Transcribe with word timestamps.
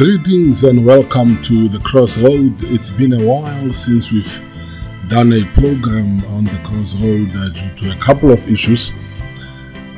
Greetings 0.00 0.64
and 0.64 0.86
welcome 0.86 1.42
to 1.42 1.68
the 1.68 1.78
Crossroad. 1.80 2.64
It's 2.64 2.88
been 2.88 3.12
a 3.12 3.22
while 3.22 3.70
since 3.70 4.10
we've 4.10 4.40
done 5.08 5.30
a 5.34 5.44
program 5.52 6.24
on 6.24 6.44
the 6.44 6.58
Crossroad 6.64 7.36
uh, 7.36 7.50
due 7.50 7.74
to 7.76 7.94
a 7.94 8.00
couple 8.00 8.32
of 8.32 8.48
issues. 8.48 8.94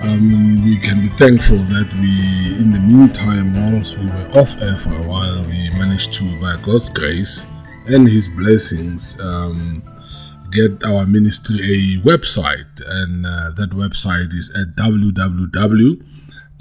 Um, 0.00 0.64
we 0.64 0.76
can 0.78 1.02
be 1.02 1.08
thankful 1.10 1.58
that 1.58 1.88
we, 2.00 2.58
in 2.60 2.72
the 2.72 2.80
meantime, 2.80 3.54
whilst 3.54 3.96
we 3.96 4.06
were 4.06 4.28
off 4.34 4.60
air 4.60 4.76
for 4.76 4.92
a 4.92 5.06
while, 5.06 5.40
we 5.44 5.70
managed 5.70 6.12
to, 6.14 6.40
by 6.40 6.56
God's 6.62 6.90
grace 6.90 7.46
and 7.86 8.08
His 8.08 8.26
blessings, 8.26 9.20
um, 9.20 9.84
get 10.50 10.82
our 10.82 11.06
ministry 11.06 11.60
a 11.60 12.00
website, 12.02 12.82
and 12.84 13.24
uh, 13.24 13.52
that 13.52 13.70
website 13.70 14.34
is 14.34 14.50
at 14.56 14.74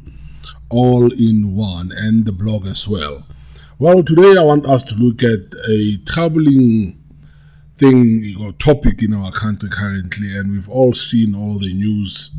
all 0.69 1.11
in 1.13 1.55
one 1.55 1.91
and 1.91 2.25
the 2.25 2.31
blog 2.31 2.67
as 2.67 2.87
well. 2.87 3.25
Well, 3.79 4.03
today 4.03 4.35
I 4.37 4.43
want 4.43 4.65
us 4.65 4.83
to 4.85 4.95
look 4.95 5.23
at 5.23 5.53
a 5.67 5.97
troubling 6.05 6.96
thing 7.77 8.35
or 8.39 8.51
topic 8.53 9.03
in 9.03 9.13
our 9.13 9.31
country 9.31 9.69
currently, 9.69 10.35
and 10.35 10.51
we've 10.51 10.69
all 10.69 10.93
seen 10.93 11.35
all 11.35 11.59
the 11.59 11.73
news 11.73 12.31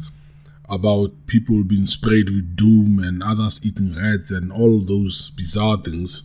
about 0.69 1.13
people 1.27 1.65
being 1.65 1.87
sprayed 1.87 2.29
with 2.29 2.57
doom 2.57 2.99
and 2.99 3.23
others 3.23 3.65
eating 3.65 3.95
rats 3.95 4.31
and 4.31 4.53
all 4.53 4.81
those 4.81 5.31
bizarre 5.31 5.79
things 5.79 6.25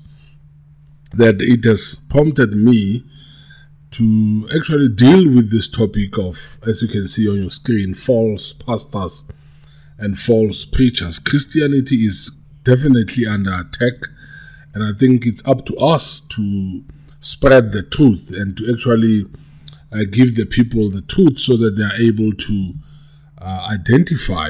that 1.13 1.41
it 1.41 1.63
has 1.63 2.01
prompted 2.09 2.53
me 2.53 3.03
to 3.91 4.49
actually 4.55 4.89
deal 4.89 5.29
with 5.33 5.51
this 5.51 5.67
topic 5.67 6.17
of, 6.17 6.57
as 6.65 6.81
you 6.81 6.87
can 6.87 7.07
see 7.07 7.29
on 7.29 7.39
your 7.39 7.51
screen, 7.51 7.93
false 7.93 8.51
pastors 8.51 9.23
and 9.99 10.19
false 10.19 10.65
preachers. 10.65 11.19
Christianity 11.19 11.97
is 11.97 12.31
definitely 12.63 13.27
under 13.27 13.53
attack, 13.53 13.93
and 14.73 14.83
I 14.83 14.97
think 14.97 15.27
it's 15.27 15.47
up 15.47 15.65
to 15.67 15.77
us 15.77 16.19
to 16.19 16.83
spread 17.23 17.71
the 17.71 17.81
truth 17.81 18.31
and 18.31 18.57
to 18.57 18.73
actually 18.73 19.25
uh, 19.91 20.03
give 20.11 20.35
the 20.35 20.45
people 20.45 20.89
the 20.89 21.01
truth 21.01 21.39
so 21.39 21.55
that 21.55 21.71
they 21.77 21.83
are 21.83 21.95
able 21.95 22.33
to 22.33 22.73
uh, 23.39 23.67
identify 23.71 24.49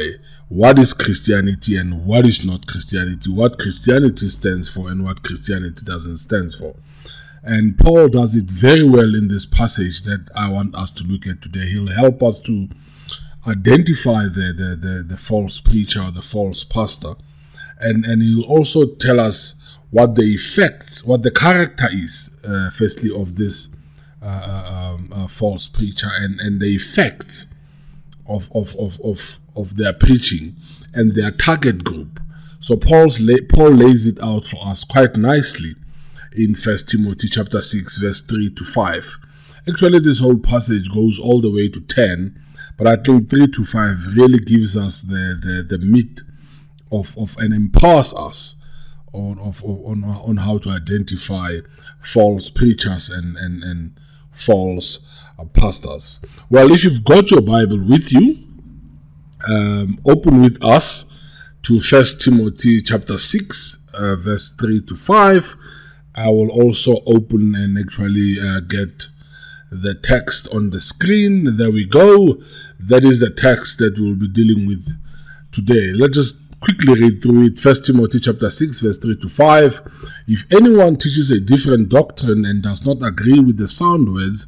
what 0.49 0.79
is 0.79 0.93
Christianity 0.93 1.77
and 1.77 2.05
what 2.05 2.25
is 2.25 2.43
not 2.43 2.67
Christianity, 2.67 3.29
what 3.29 3.59
Christianity 3.59 4.27
stands 4.27 4.69
for 4.69 4.89
and 4.89 5.03
what 5.03 5.23
Christianity 5.23 5.85
doesn't 5.85 6.17
stand 6.17 6.53
for. 6.53 6.75
And 7.43 7.77
Paul 7.77 8.07
does 8.07 8.35
it 8.35 8.49
very 8.49 8.83
well 8.83 9.15
in 9.15 9.27
this 9.27 9.45
passage 9.45 10.03
that 10.03 10.29
I 10.35 10.49
want 10.49 10.75
us 10.75 10.91
to 10.93 11.03
look 11.03 11.27
at 11.27 11.41
today. 11.41 11.69
He'll 11.69 11.87
help 11.87 12.23
us 12.23 12.39
to 12.41 12.69
identify 13.45 14.23
the, 14.23 14.53
the, 14.55 14.87
the, 14.87 15.03
the 15.03 15.17
false 15.17 15.59
preacher 15.59 16.01
or 16.01 16.11
the 16.11 16.21
false 16.21 16.63
pastor. 16.63 17.15
And, 17.79 18.05
and 18.05 18.21
he'll 18.21 18.45
also 18.45 18.85
tell 18.85 19.19
us 19.19 19.55
what 19.93 20.15
the 20.15 20.33
effects, 20.33 21.05
what 21.05 21.21
the 21.21 21.29
character 21.29 21.87
is, 21.91 22.35
uh, 22.43 22.71
firstly, 22.71 23.11
of 23.15 23.35
this 23.35 23.69
uh, 24.23 24.25
uh, 24.25 24.73
um, 24.73 25.13
uh, 25.13 25.27
false 25.27 25.67
preacher 25.67 26.09
and, 26.11 26.39
and 26.39 26.59
the 26.59 26.75
effects 26.75 27.45
of, 28.27 28.49
of, 28.55 28.75
of, 28.77 28.99
of, 29.01 29.39
of 29.55 29.77
their 29.77 29.93
preaching 29.93 30.55
and 30.95 31.13
their 31.13 31.29
target 31.29 31.83
group. 31.83 32.19
So 32.59 32.75
Paul's 32.75 33.21
Paul 33.49 33.69
lays 33.69 34.07
it 34.07 34.19
out 34.19 34.45
for 34.47 34.65
us 34.65 34.83
quite 34.83 35.15
nicely 35.15 35.75
in 36.31 36.55
First 36.55 36.89
Timothy 36.89 37.27
chapter 37.27 37.61
6, 37.61 37.97
verse 37.97 38.21
3 38.21 38.49
to 38.49 38.65
5. 38.65 39.17
Actually, 39.69 39.99
this 39.99 40.21
whole 40.21 40.39
passage 40.39 40.89
goes 40.91 41.19
all 41.19 41.39
the 41.39 41.51
way 41.51 41.69
to 41.69 41.79
10, 41.79 42.41
but 42.79 42.87
I 42.87 42.95
think 42.95 43.29
3 43.29 43.45
to 43.45 43.63
5 43.63 44.15
really 44.15 44.39
gives 44.39 44.75
us 44.75 45.03
the, 45.03 45.39
the, 45.39 45.77
the 45.77 45.85
meat 45.85 46.21
of, 46.91 47.15
of 47.15 47.37
and 47.37 47.53
empowers 47.53 48.15
us 48.15 48.55
on, 49.13 49.39
of, 49.39 49.63
on, 49.63 50.03
on 50.03 50.37
how 50.37 50.57
to 50.57 50.69
identify 50.71 51.59
false 52.01 52.49
preachers 52.49 53.09
and, 53.09 53.37
and, 53.37 53.63
and 53.63 53.97
false 54.31 54.99
uh, 55.39 55.45
pastors. 55.45 56.19
Well, 56.49 56.71
if 56.71 56.83
you've 56.83 57.03
got 57.03 57.31
your 57.31 57.41
Bible 57.41 57.77
with 57.87 58.11
you, 58.11 58.39
um, 59.47 59.99
open 60.05 60.41
with 60.41 60.63
us 60.63 61.05
to 61.63 61.79
First 61.79 62.21
Timothy 62.21 62.81
chapter 62.81 63.17
6, 63.17 63.87
uh, 63.93 64.15
verse 64.15 64.49
3 64.59 64.81
to 64.81 64.95
5. 64.95 65.55
I 66.15 66.29
will 66.29 66.49
also 66.49 66.97
open 67.05 67.55
and 67.55 67.77
actually 67.77 68.39
uh, 68.39 68.59
get 68.61 69.07
the 69.71 69.95
text 69.95 70.47
on 70.53 70.69
the 70.69 70.79
screen. 70.79 71.57
There 71.57 71.71
we 71.71 71.85
go. 71.85 72.41
That 72.79 73.03
is 73.03 73.19
the 73.19 73.29
text 73.29 73.79
that 73.79 73.97
we'll 73.97 74.15
be 74.15 74.27
dealing 74.27 74.67
with 74.67 74.93
today. 75.51 75.93
Let's 75.93 76.15
just 76.15 76.42
quickly 76.63 76.93
read 76.93 77.21
through 77.21 77.47
it. 77.47 77.59
First 77.59 77.83
Timothy 77.83 78.21
chapter 78.21 78.49
6, 78.49 78.79
verse 78.79 78.97
3 78.97 79.17
to 79.17 79.27
5. 79.27 79.81
If 80.27 80.45
anyone 80.49 80.95
teaches 80.95 81.29
a 81.29 81.41
different 81.41 81.89
doctrine 81.89 82.45
and 82.45 82.63
does 82.63 82.85
not 82.85 83.05
agree 83.05 83.41
with 83.41 83.57
the 83.57 83.67
sound 83.67 84.13
words 84.13 84.47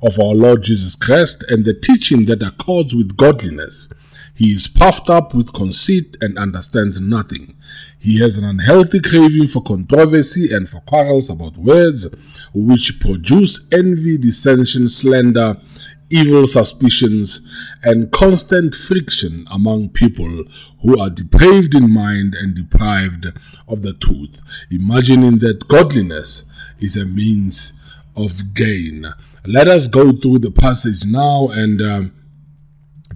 of 0.00 0.20
our 0.20 0.34
Lord 0.34 0.62
Jesus 0.62 0.94
Christ 0.94 1.44
and 1.48 1.64
the 1.64 1.74
teaching 1.74 2.26
that 2.26 2.44
accords 2.44 2.94
with 2.94 3.16
godliness, 3.16 3.88
he 4.32 4.52
is 4.52 4.68
puffed 4.68 5.10
up 5.10 5.34
with 5.34 5.52
conceit 5.54 6.16
and 6.20 6.38
understands 6.38 7.00
nothing. 7.00 7.56
He 7.98 8.20
has 8.20 8.38
an 8.38 8.44
unhealthy 8.44 9.00
craving 9.00 9.48
for 9.48 9.60
controversy 9.60 10.54
and 10.54 10.68
for 10.68 10.80
quarrels 10.82 11.30
about 11.30 11.56
words, 11.56 12.06
which 12.54 13.00
produce 13.00 13.66
envy, 13.72 14.18
dissension, 14.18 14.88
slander, 14.88 15.56
evil 16.10 16.46
suspicions, 16.46 17.40
and 17.82 18.12
constant 18.12 18.74
friction 18.74 19.46
among 19.50 19.88
people 19.88 20.44
who 20.82 21.00
are 21.00 21.10
depraved 21.10 21.74
in 21.74 21.92
mind 21.92 22.34
and 22.34 22.54
deprived 22.54 23.26
of 23.66 23.82
the 23.82 23.92
truth, 23.92 24.40
imagining 24.70 25.38
that 25.38 25.68
godliness 25.68 26.44
is 26.78 26.96
a 26.96 27.04
means 27.04 27.72
of 28.16 28.54
gain. 28.54 29.12
Let 29.44 29.68
us 29.68 29.88
go 29.88 30.12
through 30.12 30.40
the 30.40 30.50
passage 30.50 31.04
now 31.04 31.48
and 31.48 31.82
um, 31.82 32.12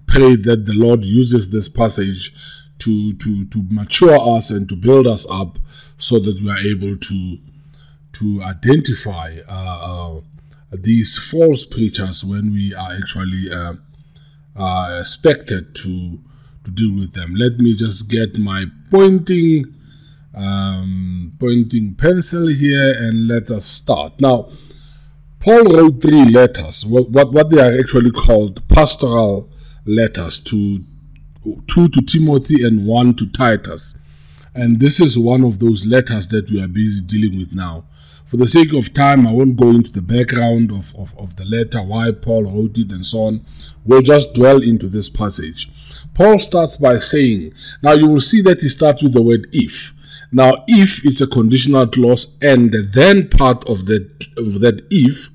pray 0.06 0.36
that 0.36 0.66
the 0.66 0.74
Lord 0.74 1.04
uses 1.04 1.50
this 1.50 1.68
passage 1.68 2.34
to, 2.80 3.12
to, 3.14 3.44
to 3.44 3.64
mature 3.68 4.36
us 4.36 4.50
and 4.50 4.68
to 4.68 4.76
build 4.76 5.06
us 5.06 5.26
up 5.30 5.58
so 5.98 6.18
that 6.18 6.40
we 6.40 6.50
are 6.50 6.58
able 6.58 6.96
to, 6.96 7.38
to 8.14 8.42
identify 8.42 9.36
uh, 9.48 9.52
uh, 9.52 10.20
these 10.72 11.18
false 11.18 11.64
preachers 11.64 12.24
when 12.24 12.52
we 12.52 12.74
are 12.74 12.92
actually 12.92 13.50
uh, 13.50 14.98
expected 15.00 15.74
to, 15.76 16.18
to 16.64 16.70
deal 16.70 16.94
with 16.94 17.12
them. 17.14 17.34
Let 17.34 17.58
me 17.58 17.74
just 17.74 18.08
get 18.08 18.38
my 18.38 18.66
pointing 18.90 19.74
um, 20.34 21.32
pointing 21.38 21.94
pencil 21.94 22.46
here 22.46 22.92
and 22.92 23.26
let 23.26 23.50
us 23.50 23.64
start. 23.64 24.20
Now, 24.20 24.48
Paul 25.40 25.64
wrote 25.64 26.02
three 26.02 26.26
letters, 26.26 26.84
what, 26.84 27.10
what, 27.10 27.32
what 27.32 27.50
they 27.50 27.60
are 27.60 27.78
actually 27.78 28.10
called 28.10 28.66
pastoral 28.68 29.50
letters 29.84 30.38
to 30.38 30.84
two 31.66 31.88
to 31.88 32.00
Timothy 32.02 32.64
and 32.64 32.86
one 32.86 33.14
to 33.14 33.26
Titus. 33.26 33.96
And 34.54 34.80
this 34.80 35.00
is 35.00 35.18
one 35.18 35.44
of 35.44 35.58
those 35.58 35.86
letters 35.86 36.28
that 36.28 36.50
we 36.50 36.62
are 36.62 36.68
busy 36.68 37.00
dealing 37.00 37.38
with 37.38 37.52
now. 37.54 37.84
For 38.30 38.36
the 38.36 38.46
sake 38.46 38.72
of 38.74 38.94
time, 38.94 39.26
I 39.26 39.32
won't 39.32 39.56
go 39.56 39.70
into 39.70 39.90
the 39.90 40.00
background 40.00 40.70
of, 40.70 40.94
of, 40.94 41.18
of 41.18 41.34
the 41.34 41.44
letter, 41.44 41.82
why 41.82 42.12
Paul 42.12 42.44
wrote 42.44 42.78
it, 42.78 42.92
and 42.92 43.04
so 43.04 43.24
on. 43.24 43.44
We'll 43.84 44.02
just 44.02 44.34
dwell 44.34 44.62
into 44.62 44.88
this 44.88 45.08
passage. 45.08 45.68
Paul 46.14 46.38
starts 46.38 46.76
by 46.76 46.98
saying, 46.98 47.52
now 47.82 47.94
you 47.94 48.06
will 48.06 48.20
see 48.20 48.40
that 48.42 48.60
he 48.60 48.68
starts 48.68 49.02
with 49.02 49.14
the 49.14 49.20
word 49.20 49.48
if. 49.50 49.92
Now, 50.30 50.64
if 50.68 51.04
is 51.04 51.20
a 51.20 51.26
conditional 51.26 51.88
clause, 51.88 52.36
and 52.40 52.70
the 52.70 52.82
then 52.82 53.30
part 53.30 53.68
of 53.68 53.86
that, 53.86 54.28
of 54.36 54.60
that 54.60 54.86
if 54.90 55.30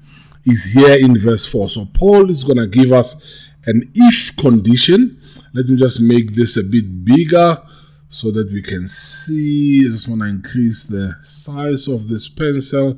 is 0.45 0.71
here 0.71 0.97
in 0.97 1.19
verse 1.19 1.45
4. 1.45 1.67
So, 1.67 1.87
Paul 1.87 2.29
is 2.29 2.45
going 2.45 2.59
to 2.59 2.67
give 2.67 2.93
us 2.93 3.49
an 3.65 3.91
if 3.93 4.33
condition. 4.37 5.21
Let 5.53 5.65
me 5.65 5.75
just 5.75 5.99
make 5.99 6.33
this 6.33 6.55
a 6.55 6.63
bit 6.63 7.03
bigger 7.03 7.61
so 8.09 8.31
that 8.31 8.51
we 8.51 8.61
can 8.61 8.87
see. 8.87 9.85
I 9.85 9.89
just 9.89 10.07
want 10.07 10.21
to 10.21 10.27
increase 10.27 10.83
the 10.83 11.17
size 11.23 11.87
of 11.87 12.07
this 12.07 12.27
pencil 12.27 12.97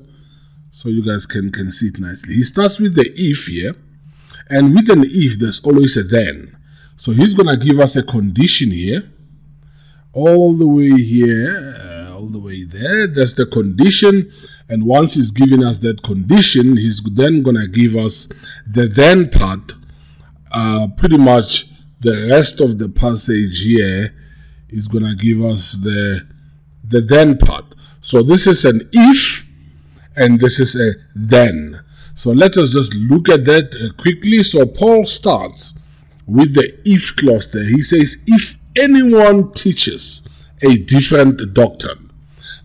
so 0.72 0.90
you 0.90 1.04
guys 1.04 1.26
can, 1.26 1.52
can 1.52 1.72
see 1.72 1.88
it 1.88 2.00
nicely. 2.00 2.36
He 2.36 2.44
starts 2.44 2.80
with 2.80 2.94
the 2.94 3.12
if 3.16 3.46
here, 3.48 3.76
and 4.50 4.76
with 4.76 4.90
an 4.90 5.04
if, 5.08 5.40
there's 5.40 5.60
always 5.62 5.98
a 5.98 6.04
then. 6.04 6.56
So 6.98 7.12
he's 7.12 7.34
going 7.34 7.48
to 7.48 7.64
give 7.64 7.80
us 7.80 7.96
a 7.96 8.04
condition 8.04 8.72
here, 8.72 9.12
all 10.14 10.56
the 10.56 10.68
way 10.68 10.92
here, 11.02 11.76
uh, 11.80 12.16
all 12.16 12.28
the 12.28 12.40
way 12.40 12.64
there. 12.64 13.08
That's 13.08 13.34
the 13.34 13.46
condition. 13.46 14.32
And 14.70 14.86
once 14.86 15.16
he's 15.16 15.32
given 15.32 15.64
us 15.64 15.80
that 15.80 16.04
condition, 16.04 16.78
he's 16.78 17.02
then 17.02 17.42
going 17.42 17.56
to 17.56 17.68
give 17.68 17.96
us 17.96 18.28
the 18.68 18.88
then 18.88 19.30
part 19.30 19.74
uh, 20.52 20.88
pretty 20.96 21.18
much 21.18 21.68
the 22.00 22.28
rest 22.30 22.62
of 22.62 22.78
the 22.78 22.90
passage 22.90 23.64
here 23.64 24.14
is 24.70 24.88
going 24.88 25.04
to 25.04 25.16
give 25.16 25.44
us 25.44 25.74
the 25.74 26.28
the 26.84 27.02
then 27.02 27.38
part. 27.38 27.66
So 28.02 28.24
this 28.24 28.48
is 28.48 28.64
an 28.66 28.90
if 28.94 29.46
and 30.16 30.40
this 30.40 30.60
is 30.60 30.76
a 30.76 30.94
then. 31.16 31.82
So 32.16 32.32
let 32.32 32.58
us 32.58 32.74
just 32.74 32.94
look 32.96 33.30
at 33.30 33.46
that 33.46 33.76
uh, 33.76 34.02
quickly. 34.02 34.44
So 34.44 34.66
Paul 34.66 35.06
starts 35.06 35.78
with 36.26 36.56
the 36.56 36.80
if 36.86 37.16
clause 37.16 37.52
there. 37.52 37.66
He 37.66 37.82
says, 37.82 38.24
if 38.26 38.58
anyone 38.76 39.52
teaches 39.52 40.28
a 40.62 40.78
different 40.78 41.54
doctrine. 41.54 42.12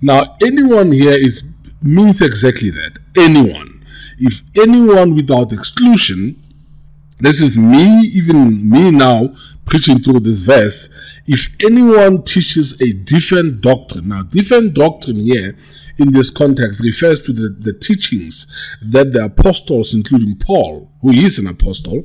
Now, 0.01 0.37
anyone 0.43 0.93
here 0.93 1.13
is 1.13 1.45
means 1.83 2.21
exactly 2.21 2.71
that. 2.71 2.99
Anyone. 3.17 3.85
If 4.19 4.43
anyone 4.57 5.15
without 5.15 5.53
exclusion, 5.53 6.42
this 7.23 7.41
is 7.41 7.57
me, 7.57 8.01
even 8.01 8.69
me 8.69 8.91
now, 8.91 9.35
preaching 9.65 10.01
through 10.01 10.21
this 10.21 10.41
verse. 10.41 10.89
If 11.25 11.55
anyone 11.65 12.25
teaches 12.25 12.81
a 12.81 12.93
different 12.93 13.61
doctrine, 13.61 14.09
now, 14.09 14.25
different 14.25 14.75
doctrine 14.75 15.21
here 15.21 15.57
in 15.99 16.11
this 16.11 16.31
context 16.31 16.81
refers 16.81 17.21
to 17.23 17.33
the, 17.33 17.49
the 17.49 17.73
teachings 17.73 18.47
that 18.83 19.13
the 19.13 19.27
apostles, 19.27 19.95
including 19.95 20.37
Paul, 20.37 20.91
who 21.01 21.11
is 21.11 21.39
an 21.39 21.47
apostle, 21.47 22.03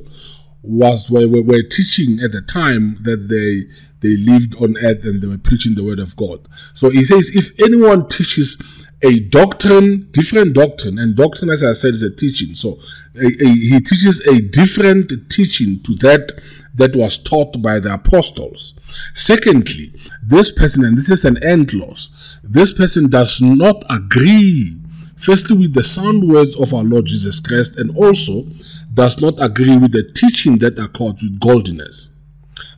was 0.62 1.10
were, 1.10 1.26
were, 1.26 1.62
teaching 1.62 2.20
at 2.22 2.30
the 2.30 2.42
time 2.42 2.98
that 3.02 3.28
they 3.28 3.66
they 4.00 4.16
lived 4.16 4.54
on 4.62 4.76
earth 4.78 5.02
and 5.02 5.20
they 5.20 5.26
were 5.26 5.38
preaching 5.38 5.74
the 5.74 5.82
word 5.82 5.98
of 5.98 6.14
God. 6.14 6.46
So 6.74 6.90
he 6.90 7.02
says, 7.02 7.34
if 7.34 7.50
anyone 7.58 8.08
teaches 8.08 8.56
a 9.02 9.20
doctrine, 9.20 10.08
different 10.10 10.54
doctrine, 10.54 10.98
and 10.98 11.14
doctrine, 11.16 11.50
as 11.50 11.62
I 11.62 11.72
said, 11.72 11.94
is 11.94 12.02
a 12.02 12.10
teaching. 12.14 12.54
So 12.54 12.78
a, 13.14 13.26
a, 13.26 13.48
he 13.48 13.80
teaches 13.80 14.20
a 14.22 14.40
different 14.40 15.30
teaching 15.30 15.80
to 15.84 15.94
that 15.96 16.32
that 16.74 16.96
was 16.96 17.16
taught 17.16 17.60
by 17.62 17.78
the 17.78 17.94
apostles. 17.94 18.74
Secondly, 19.14 19.92
this 20.22 20.50
person, 20.50 20.84
and 20.84 20.96
this 20.96 21.10
is 21.10 21.24
an 21.24 21.42
end 21.42 21.70
clause, 21.70 22.36
this 22.42 22.72
person 22.72 23.08
does 23.08 23.40
not 23.40 23.84
agree, 23.90 24.80
firstly, 25.16 25.56
with 25.56 25.74
the 25.74 25.82
sound 25.82 26.28
words 26.28 26.56
of 26.56 26.74
our 26.74 26.84
Lord 26.84 27.06
Jesus 27.06 27.40
Christ, 27.40 27.76
and 27.76 27.96
also 27.96 28.46
does 28.94 29.20
not 29.20 29.34
agree 29.38 29.76
with 29.76 29.92
the 29.92 30.04
teaching 30.04 30.58
that 30.58 30.78
accords 30.78 31.22
with 31.22 31.38
godliness. 31.40 32.10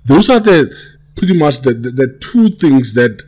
Those 0.05 0.29
are 0.29 0.41
the 0.41 0.75
pretty 1.17 1.37
much 1.37 1.61
the, 1.61 1.75
the, 1.75 1.91
the 1.91 2.19
two 2.21 2.49
things 2.49 2.95
that 2.95 3.23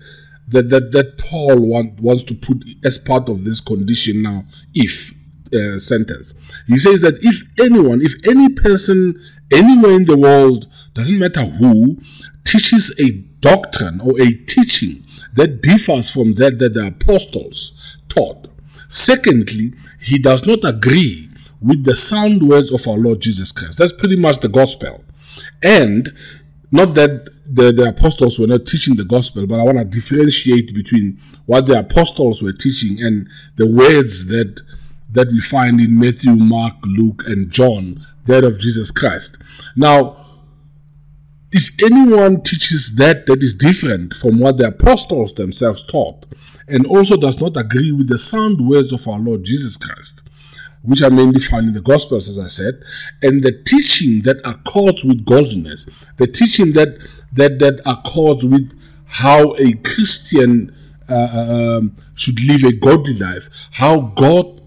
that 0.52 0.70
that, 0.70 0.92
that 0.92 1.18
Paul 1.18 1.60
want, 1.66 2.00
wants 2.00 2.24
to 2.24 2.34
put 2.34 2.64
as 2.84 2.98
part 2.98 3.28
of 3.28 3.44
this 3.44 3.60
condition 3.60 4.22
now, 4.22 4.44
if 4.74 5.12
uh, 5.54 5.78
sentence. 5.78 6.34
He 6.66 6.78
says 6.78 7.00
that 7.02 7.18
if 7.22 7.42
anyone, 7.60 8.00
if 8.00 8.14
any 8.26 8.48
person 8.48 9.20
anywhere 9.52 9.92
in 9.96 10.04
the 10.06 10.16
world, 10.16 10.66
doesn't 10.94 11.18
matter 11.18 11.44
who, 11.44 11.98
teaches 12.44 12.94
a 12.98 13.10
doctrine 13.40 14.00
or 14.00 14.20
a 14.20 14.32
teaching 14.32 15.04
that 15.34 15.62
differs 15.62 16.10
from 16.10 16.34
that 16.34 16.58
that 16.58 16.74
the 16.74 16.86
apostles 16.86 17.98
taught. 18.08 18.48
Secondly, 18.88 19.72
he 20.00 20.18
does 20.18 20.46
not 20.46 20.64
agree 20.64 21.30
with 21.60 21.84
the 21.84 21.96
sound 21.96 22.42
words 22.42 22.72
of 22.72 22.86
our 22.86 22.96
Lord 22.96 23.20
Jesus 23.20 23.52
Christ. 23.52 23.78
That's 23.78 23.92
pretty 23.92 24.16
much 24.16 24.40
the 24.40 24.48
gospel. 24.48 25.04
And 25.62 26.12
not 26.72 26.94
that 26.94 27.28
the, 27.46 27.70
the 27.70 27.90
apostles 27.90 28.38
were 28.38 28.46
not 28.46 28.66
teaching 28.66 28.96
the 28.96 29.04
gospel, 29.04 29.46
but 29.46 29.60
I 29.60 29.62
want 29.62 29.78
to 29.78 29.84
differentiate 29.84 30.74
between 30.74 31.20
what 31.46 31.66
the 31.66 31.78
apostles 31.78 32.42
were 32.42 32.52
teaching 32.52 33.02
and 33.02 33.28
the 33.56 33.70
words 33.70 34.26
that 34.26 34.62
that 35.10 35.28
we 35.28 35.42
find 35.42 35.78
in 35.78 35.98
Matthew, 35.98 36.34
Mark, 36.34 36.74
Luke, 36.84 37.22
and 37.26 37.50
John, 37.50 38.00
that 38.24 38.44
of 38.44 38.58
Jesus 38.58 38.90
Christ. 38.90 39.36
Now, 39.76 40.24
if 41.50 41.68
anyone 41.82 42.40
teaches 42.40 42.94
that 42.94 43.26
that 43.26 43.42
is 43.42 43.52
different 43.52 44.14
from 44.14 44.38
what 44.38 44.56
the 44.56 44.68
apostles 44.68 45.34
themselves 45.34 45.84
taught, 45.84 46.24
and 46.66 46.86
also 46.86 47.18
does 47.18 47.38
not 47.38 47.58
agree 47.58 47.92
with 47.92 48.08
the 48.08 48.16
sound 48.16 48.66
words 48.66 48.90
of 48.94 49.06
our 49.06 49.18
Lord 49.18 49.44
Jesus 49.44 49.76
Christ, 49.76 50.21
which 50.82 51.02
are 51.02 51.10
mainly 51.10 51.40
found 51.40 51.68
in 51.68 51.74
the 51.74 51.80
Gospels, 51.80 52.28
as 52.28 52.38
I 52.38 52.48
said, 52.48 52.82
and 53.22 53.42
the 53.42 53.52
teaching 53.52 54.22
that 54.22 54.40
accords 54.44 55.04
with 55.04 55.24
godliness, 55.24 55.86
the 56.16 56.26
teaching 56.26 56.72
that 56.72 56.98
that 57.32 57.58
that 57.60 57.80
accords 57.86 58.44
with 58.44 58.78
how 59.06 59.54
a 59.56 59.74
Christian 59.74 60.74
uh, 61.08 61.14
uh 61.14 61.78
um, 61.78 61.96
should 62.14 62.42
live 62.44 62.64
a 62.64 62.72
godly 62.72 63.14
life, 63.14 63.48
how 63.72 64.00
God 64.00 64.62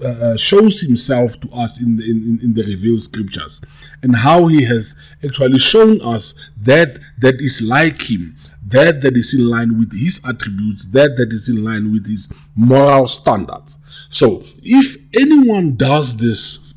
uh, 0.00 0.06
uh, 0.06 0.36
shows 0.36 0.80
himself 0.80 1.40
to 1.40 1.50
us 1.50 1.82
in 1.82 1.96
the, 1.96 2.08
in, 2.08 2.38
in 2.40 2.54
the 2.54 2.62
revealed 2.62 3.02
scriptures 3.02 3.60
and 4.00 4.14
how 4.14 4.46
he 4.46 4.62
has 4.64 4.94
actually 5.24 5.58
shown 5.58 6.00
us 6.02 6.50
that 6.56 7.00
that 7.18 7.40
is 7.40 7.60
like 7.62 8.08
him 8.08 8.36
that 8.68 9.00
that 9.02 9.16
is 9.16 9.34
in 9.34 9.48
line 9.48 9.78
with 9.78 9.98
his 9.98 10.20
attributes 10.28 10.84
that 10.86 11.16
that 11.16 11.32
is 11.32 11.48
in 11.48 11.64
line 11.64 11.90
with 11.92 12.06
his 12.06 12.28
moral 12.54 13.08
standards 13.08 13.78
so 14.08 14.42
if 14.62 14.96
anyone 15.14 15.76
does 15.76 16.16
this 16.16 16.74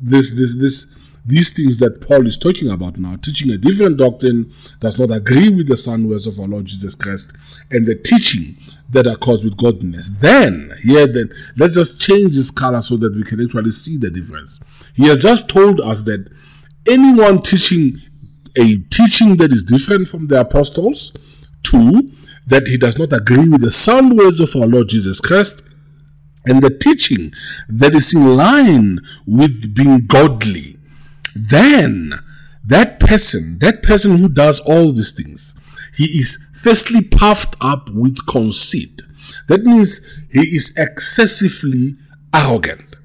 this 0.00 0.32
this 0.32 0.54
this 0.56 0.86
these 1.26 1.50
things 1.50 1.78
that 1.78 2.00
Paul 2.00 2.24
is 2.28 2.36
talking 2.36 2.70
about 2.70 2.98
now, 2.98 3.16
teaching 3.16 3.50
a 3.50 3.58
different 3.58 3.96
doctrine, 3.96 4.52
does 4.78 4.96
not 4.96 5.10
agree 5.10 5.48
with 5.48 5.66
the 5.66 5.76
sound 5.76 6.08
words 6.08 6.28
of 6.28 6.38
our 6.38 6.46
Lord 6.46 6.66
Jesus 6.66 6.94
Christ, 6.94 7.32
and 7.72 7.84
the 7.84 7.96
teaching 7.96 8.56
that 8.90 9.08
are 9.08 9.16
caused 9.16 9.44
with 9.44 9.56
godliness. 9.56 10.08
Then, 10.08 10.72
yeah, 10.84 11.06
then, 11.06 11.34
let's 11.56 11.74
just 11.74 12.00
change 12.00 12.36
this 12.36 12.52
color 12.52 12.80
so 12.80 12.96
that 12.98 13.12
we 13.12 13.24
can 13.24 13.44
actually 13.44 13.72
see 13.72 13.98
the 13.98 14.08
difference. 14.08 14.60
He 14.94 15.08
has 15.08 15.18
just 15.18 15.48
told 15.48 15.80
us 15.80 16.02
that 16.02 16.30
anyone 16.88 17.42
teaching 17.42 18.00
a 18.56 18.78
teaching 18.90 19.36
that 19.36 19.52
is 19.52 19.62
different 19.62 20.08
from 20.08 20.26
the 20.26 20.40
apostles, 20.40 21.12
two, 21.62 22.12
that 22.46 22.68
he 22.68 22.76
does 22.76 22.98
not 22.98 23.12
agree 23.12 23.48
with 23.48 23.60
the 23.60 23.70
sound 23.70 24.16
words 24.16 24.40
of 24.40 24.54
our 24.56 24.66
Lord 24.66 24.88
Jesus 24.88 25.20
Christ, 25.20 25.62
and 26.46 26.62
the 26.62 26.70
teaching 26.70 27.32
that 27.68 27.94
is 27.94 28.14
in 28.14 28.36
line 28.36 29.00
with 29.26 29.74
being 29.74 30.06
godly, 30.06 30.78
then 31.34 32.14
that 32.64 33.00
person, 33.00 33.58
that 33.58 33.82
person 33.82 34.18
who 34.18 34.28
does 34.28 34.60
all 34.60 34.92
these 34.92 35.10
things, 35.12 35.54
he 35.94 36.18
is 36.18 36.38
firstly 36.52 37.02
puffed 37.02 37.56
up 37.60 37.90
with 37.90 38.26
conceit. 38.26 39.02
That 39.48 39.62
means 39.64 40.00
he 40.30 40.56
is 40.56 40.72
excessively 40.76 41.96
arrogant. 42.34 42.96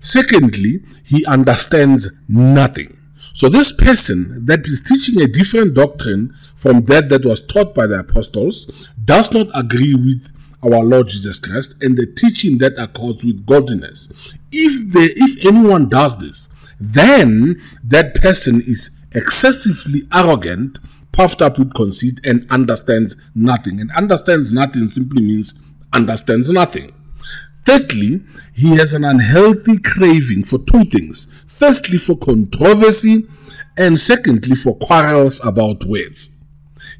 Secondly, 0.00 0.82
he 1.04 1.24
understands 1.26 2.08
nothing. 2.28 2.95
So 3.36 3.50
this 3.50 3.70
person 3.70 4.46
that 4.46 4.66
is 4.66 4.80
teaching 4.80 5.20
a 5.20 5.26
different 5.26 5.74
doctrine 5.74 6.34
from 6.54 6.86
that 6.86 7.10
that 7.10 7.26
was 7.26 7.38
taught 7.38 7.74
by 7.74 7.86
the 7.86 7.98
apostles 7.98 8.88
does 9.04 9.30
not 9.30 9.48
agree 9.52 9.94
with 9.94 10.32
our 10.62 10.82
Lord 10.82 11.08
Jesus 11.08 11.38
Christ 11.38 11.74
and 11.82 11.98
the 11.98 12.06
teaching 12.06 12.56
that 12.58 12.78
accords 12.78 13.26
with 13.26 13.44
godliness. 13.44 14.08
If 14.50 14.90
they, 14.90 15.12
if 15.14 15.44
anyone 15.44 15.90
does 15.90 16.18
this, 16.18 16.48
then 16.80 17.60
that 17.84 18.14
person 18.14 18.62
is 18.62 18.96
excessively 19.12 20.04
arrogant 20.14 20.78
puffed 21.12 21.42
up 21.42 21.58
with 21.58 21.74
conceit 21.74 22.18
and 22.24 22.46
understands 22.50 23.16
nothing. 23.34 23.82
And 23.82 23.92
understands 23.92 24.50
nothing 24.50 24.88
simply 24.88 25.20
means 25.20 25.52
understands 25.92 26.50
nothing. 26.50 26.94
Thirdly, 27.66 28.22
he 28.54 28.76
has 28.76 28.94
an 28.94 29.04
unhealthy 29.04 29.78
craving 29.78 30.44
for 30.44 30.58
two 30.60 30.84
things. 30.84 31.44
Firstly, 31.46 31.98
for 31.98 32.16
controversy, 32.16 33.26
and 33.76 33.98
secondly, 33.98 34.54
for 34.56 34.76
quarrels 34.76 35.44
about 35.44 35.84
words. 35.84 36.30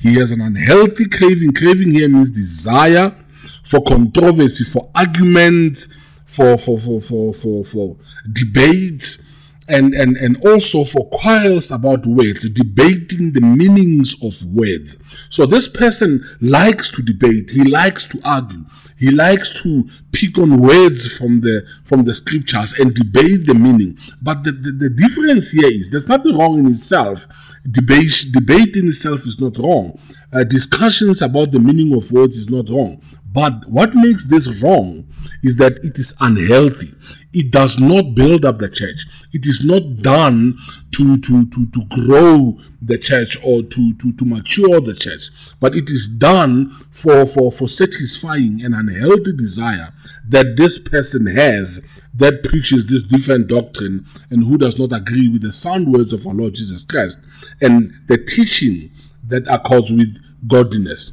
He 0.01 0.15
has 0.17 0.33
an 0.33 0.41
unhealthy 0.41 1.09
craving. 1.09 1.55
Craving 1.55 1.93
here 1.93 2.09
means 2.09 2.31
desire 2.31 3.15
for 3.65 3.83
controversy, 3.83 4.65
for 4.65 4.91
argument, 4.95 5.87
for 6.25 6.59
for 6.59 6.79
for 6.79 7.01
for 7.01 7.33
for, 7.33 7.65
for 7.65 7.97
and, 9.69 9.95
and, 9.95 10.17
and 10.17 10.37
also 10.47 10.85
for 10.85 11.09
quarrels 11.09 11.71
about 11.71 12.07
words, 12.07 12.49
debating 12.51 13.33
the 13.33 13.41
meanings 13.41 14.15
of 14.23 14.45
words. 14.45 14.97
So 15.29 15.47
this 15.47 15.69
person 15.69 16.25
likes 16.41 16.91
to 16.91 17.03
debate, 17.03 17.51
he 17.51 17.65
likes 17.65 18.07
to 18.07 18.21
argue, 18.25 18.65
he 18.99 19.11
likes 19.11 19.53
to 19.63 19.89
pick 20.13 20.39
on 20.39 20.61
words 20.61 21.07
from 21.17 21.41
the 21.41 21.67
from 21.85 22.05
the 22.05 22.15
scriptures 22.15 22.73
and 22.75 22.95
debate 22.95 23.47
the 23.47 23.55
meaning. 23.55 23.99
But 24.23 24.45
the, 24.45 24.53
the, 24.53 24.73
the 24.73 24.91
difference 24.91 25.53
here 25.53 25.71
is 25.71 25.91
there's 25.91 26.09
nothing 26.09 26.37
wrong 26.37 26.59
in 26.59 26.67
itself. 26.67 27.27
Debate, 27.69 28.27
debate 28.31 28.77
in 28.77 28.89
itself 28.89 29.27
is 29.27 29.41
not 29.41 29.59
wrong. 29.59 29.99
Uh, 30.33 30.45
discussions 30.45 31.21
about 31.21 31.51
the 31.51 31.59
meaning 31.59 31.93
of 31.97 32.13
words 32.13 32.39
is 32.39 32.49
not 32.49 32.69
wrong. 32.69 33.03
But 33.37 33.69
what 33.69 33.95
makes 33.95 34.25
this 34.25 34.63
wrong 34.63 35.13
is 35.43 35.57
that 35.57 35.85
it 35.85 35.99
is 35.99 36.15
unhealthy. 36.23 36.95
It 37.35 37.53
does 37.53 37.79
not 37.79 38.15
build 38.15 38.47
up 38.47 38.57
the 38.57 38.71
church. 38.71 39.05
It 39.35 39.47
is 39.47 39.63
not 39.63 40.01
done 40.01 40.57
to, 40.93 41.19
to, 41.19 41.47
to, 41.47 41.67
to 41.67 41.81
grow 41.91 42.57
the 42.81 42.97
church 42.97 43.37
or 43.45 43.63
to, 43.63 43.93
to, 43.93 44.13
to 44.15 44.25
mature 44.25 44.81
the 44.81 44.95
church, 44.95 45.29
but 45.61 45.77
it 45.77 45.91
is 45.91 46.09
done 46.09 46.83
for, 46.93 47.27
for, 47.27 47.53
for 47.53 47.69
satisfying 47.69 48.65
an 48.65 48.73
unhealthy 48.73 49.37
desire 49.37 49.93
that 50.27 50.57
this 50.57 50.79
person 50.79 51.27
has 51.27 51.87
that 52.15 52.43
preaches 52.43 52.87
this 52.87 53.03
different 53.03 53.49
doctrine 53.49 54.07
and 54.31 54.45
who 54.45 54.57
does 54.57 54.79
not 54.79 54.93
agree 54.93 55.29
with 55.29 55.43
the 55.43 55.53
sound 55.53 55.93
words 55.93 56.15
of 56.15 56.27
our 56.27 56.33
Lord 56.33 56.55
Jesus 56.55 56.85
Christ 56.85 57.19
and 57.61 57.93
the 58.07 58.17
teaching 58.17 58.93
that 59.29 59.47
accords 59.47 59.93
with 59.93 60.17
godliness. 60.49 61.13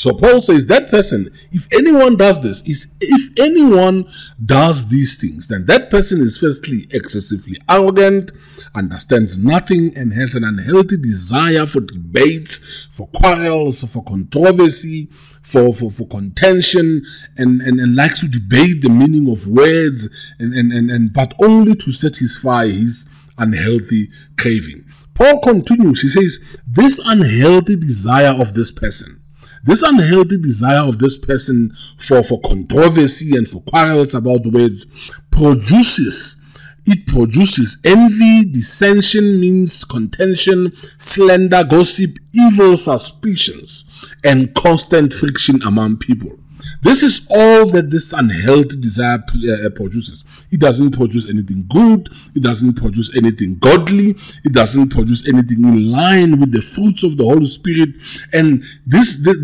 So 0.00 0.14
Paul 0.14 0.40
says 0.40 0.64
that 0.64 0.90
person, 0.90 1.28
if 1.52 1.68
anyone 1.70 2.16
does 2.16 2.42
this, 2.42 2.62
is 2.62 2.94
if 3.02 3.38
anyone 3.38 4.10
does 4.42 4.88
these 4.88 5.20
things, 5.20 5.48
then 5.48 5.66
that 5.66 5.90
person 5.90 6.22
is 6.22 6.38
firstly 6.38 6.86
excessively 6.90 7.58
arrogant, 7.68 8.32
understands 8.74 9.36
nothing, 9.36 9.94
and 9.94 10.14
has 10.14 10.34
an 10.34 10.42
unhealthy 10.42 10.96
desire 10.96 11.66
for 11.66 11.80
debates, 11.80 12.88
for 12.90 13.08
quarrels, 13.08 13.84
for 13.92 14.02
controversy, 14.02 15.10
for, 15.42 15.74
for, 15.74 15.90
for 15.90 16.08
contention, 16.08 17.02
and, 17.36 17.60
and, 17.60 17.78
and 17.78 17.94
likes 17.94 18.20
to 18.20 18.28
debate 18.28 18.80
the 18.80 18.88
meaning 18.88 19.30
of 19.30 19.48
words, 19.48 20.08
and, 20.38 20.54
and, 20.54 20.72
and, 20.72 20.90
and 20.90 21.12
but 21.12 21.34
only 21.42 21.74
to 21.74 21.92
satisfy 21.92 22.68
his 22.68 23.06
unhealthy 23.36 24.08
craving. 24.38 24.82
Paul 25.12 25.40
continues, 25.42 26.00
he 26.00 26.08
says, 26.08 26.38
This 26.66 26.98
unhealthy 27.04 27.76
desire 27.76 28.32
of 28.40 28.54
this 28.54 28.72
person 28.72 29.19
this 29.64 29.82
unhealthy 29.82 30.38
desire 30.38 30.86
of 30.86 30.98
this 30.98 31.18
person 31.18 31.72
for, 31.98 32.22
for 32.22 32.40
controversy 32.40 33.36
and 33.36 33.46
for 33.46 33.60
quarrels 33.62 34.14
about 34.14 34.46
words 34.46 34.86
produces 35.30 36.40
it 36.86 37.06
produces 37.06 37.76
envy, 37.84 38.44
dissension, 38.46 39.38
means 39.38 39.84
contention, 39.84 40.72
slander, 40.98 41.62
gossip, 41.62 42.16
evil 42.32 42.76
suspicions, 42.76 43.84
and 44.24 44.54
constant 44.54 45.12
friction 45.12 45.62
among 45.62 45.98
people. 45.98 46.38
This 46.82 47.02
is 47.02 47.26
all 47.30 47.66
that 47.70 47.90
this 47.90 48.12
unhealthy 48.12 48.76
desire 48.80 49.18
uh, 49.18 49.70
produces. 49.70 50.24
It 50.50 50.60
doesn't 50.60 50.92
produce 50.92 51.28
anything 51.28 51.66
good. 51.68 52.08
It 52.34 52.42
doesn't 52.42 52.74
produce 52.74 53.14
anything 53.16 53.58
godly. 53.58 54.16
It 54.44 54.52
doesn't 54.52 54.88
produce 54.88 55.26
anything 55.26 55.64
in 55.64 55.90
line 55.90 56.40
with 56.40 56.52
the 56.52 56.62
fruits 56.62 57.04
of 57.04 57.16
the 57.16 57.24
Holy 57.24 57.46
Spirit. 57.46 57.90
And 58.32 58.62
this, 58.86 59.16
this, 59.22 59.36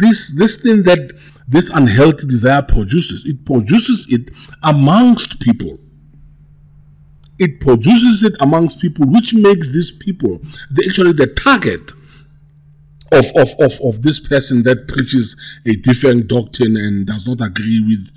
this, 0.00 0.34
this 0.36 0.56
thing 0.56 0.82
that 0.84 1.12
this 1.48 1.70
unhealthy 1.70 2.26
desire 2.26 2.62
produces, 2.62 3.26
it 3.26 3.44
produces 3.44 4.06
it 4.10 4.30
amongst 4.62 5.40
people 5.40 5.78
it 7.40 7.58
produces 7.58 8.22
it 8.22 8.34
amongst 8.40 8.80
people, 8.80 9.06
which 9.06 9.32
makes 9.32 9.70
these 9.70 9.90
people 9.90 10.40
the, 10.70 10.84
actually 10.86 11.12
the 11.12 11.26
target 11.26 11.92
of, 13.12 13.26
of, 13.36 13.54
of, 13.58 13.80
of 13.80 14.02
this 14.02 14.20
person 14.20 14.62
that 14.62 14.86
preaches 14.86 15.36
a 15.66 15.74
different 15.74 16.28
doctrine 16.28 16.76
and 16.76 17.06
does 17.06 17.26
not 17.26 17.40
agree 17.40 17.80
with, 17.80 18.10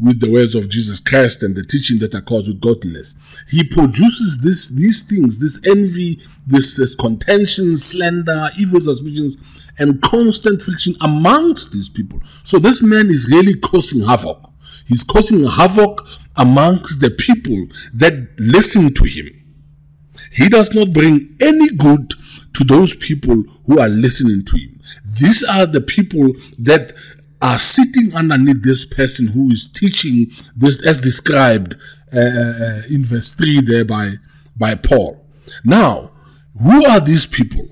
with 0.00 0.20
the 0.20 0.30
words 0.30 0.54
of 0.54 0.68
Jesus 0.68 0.98
Christ 0.98 1.42
and 1.42 1.54
the 1.54 1.62
teaching 1.62 1.98
that 2.00 2.14
accords 2.14 2.48
with 2.48 2.60
godliness. 2.60 3.14
He 3.48 3.62
produces 3.64 4.38
this, 4.38 4.68
these 4.68 5.02
things, 5.02 5.40
this 5.40 5.60
envy, 5.66 6.20
this, 6.46 6.76
this 6.76 6.94
contention, 6.94 7.76
slander, 7.76 8.50
evil 8.58 8.80
suspicions, 8.80 9.36
and 9.78 10.02
constant 10.02 10.60
friction 10.60 10.96
amongst 11.00 11.72
these 11.72 11.88
people. 11.88 12.20
So 12.44 12.58
this 12.58 12.82
man 12.82 13.08
is 13.08 13.30
really 13.30 13.54
causing 13.54 14.02
havoc. 14.02 14.50
He's 14.86 15.04
causing 15.04 15.44
havoc 15.44 16.06
amongst 16.36 17.00
the 17.00 17.10
people 17.10 17.68
that 17.94 18.28
listen 18.38 18.92
to 18.94 19.04
him. 19.04 19.28
He 20.32 20.48
does 20.48 20.74
not 20.74 20.92
bring 20.92 21.36
any 21.40 21.70
good 21.70 22.12
to 22.60 22.64
those 22.64 22.94
people 22.94 23.42
who 23.66 23.80
are 23.80 23.88
listening 23.88 24.44
to 24.44 24.56
him. 24.58 24.80
These 25.18 25.42
are 25.44 25.64
the 25.64 25.80
people 25.80 26.34
that 26.58 26.92
are 27.40 27.58
sitting 27.58 28.14
underneath 28.14 28.62
this 28.62 28.84
person 28.84 29.28
who 29.28 29.50
is 29.50 29.66
teaching 29.66 30.30
this 30.54 30.82
as 30.82 30.98
described 30.98 31.74
uh, 32.12 32.18
uh, 32.18 32.82
in 32.90 33.02
verse 33.02 33.32
3 33.32 33.62
there 33.62 33.86
by, 33.86 34.16
by 34.58 34.74
Paul. 34.74 35.24
Now, 35.64 36.10
who 36.62 36.84
are 36.84 37.00
these 37.00 37.24
people? 37.24 37.66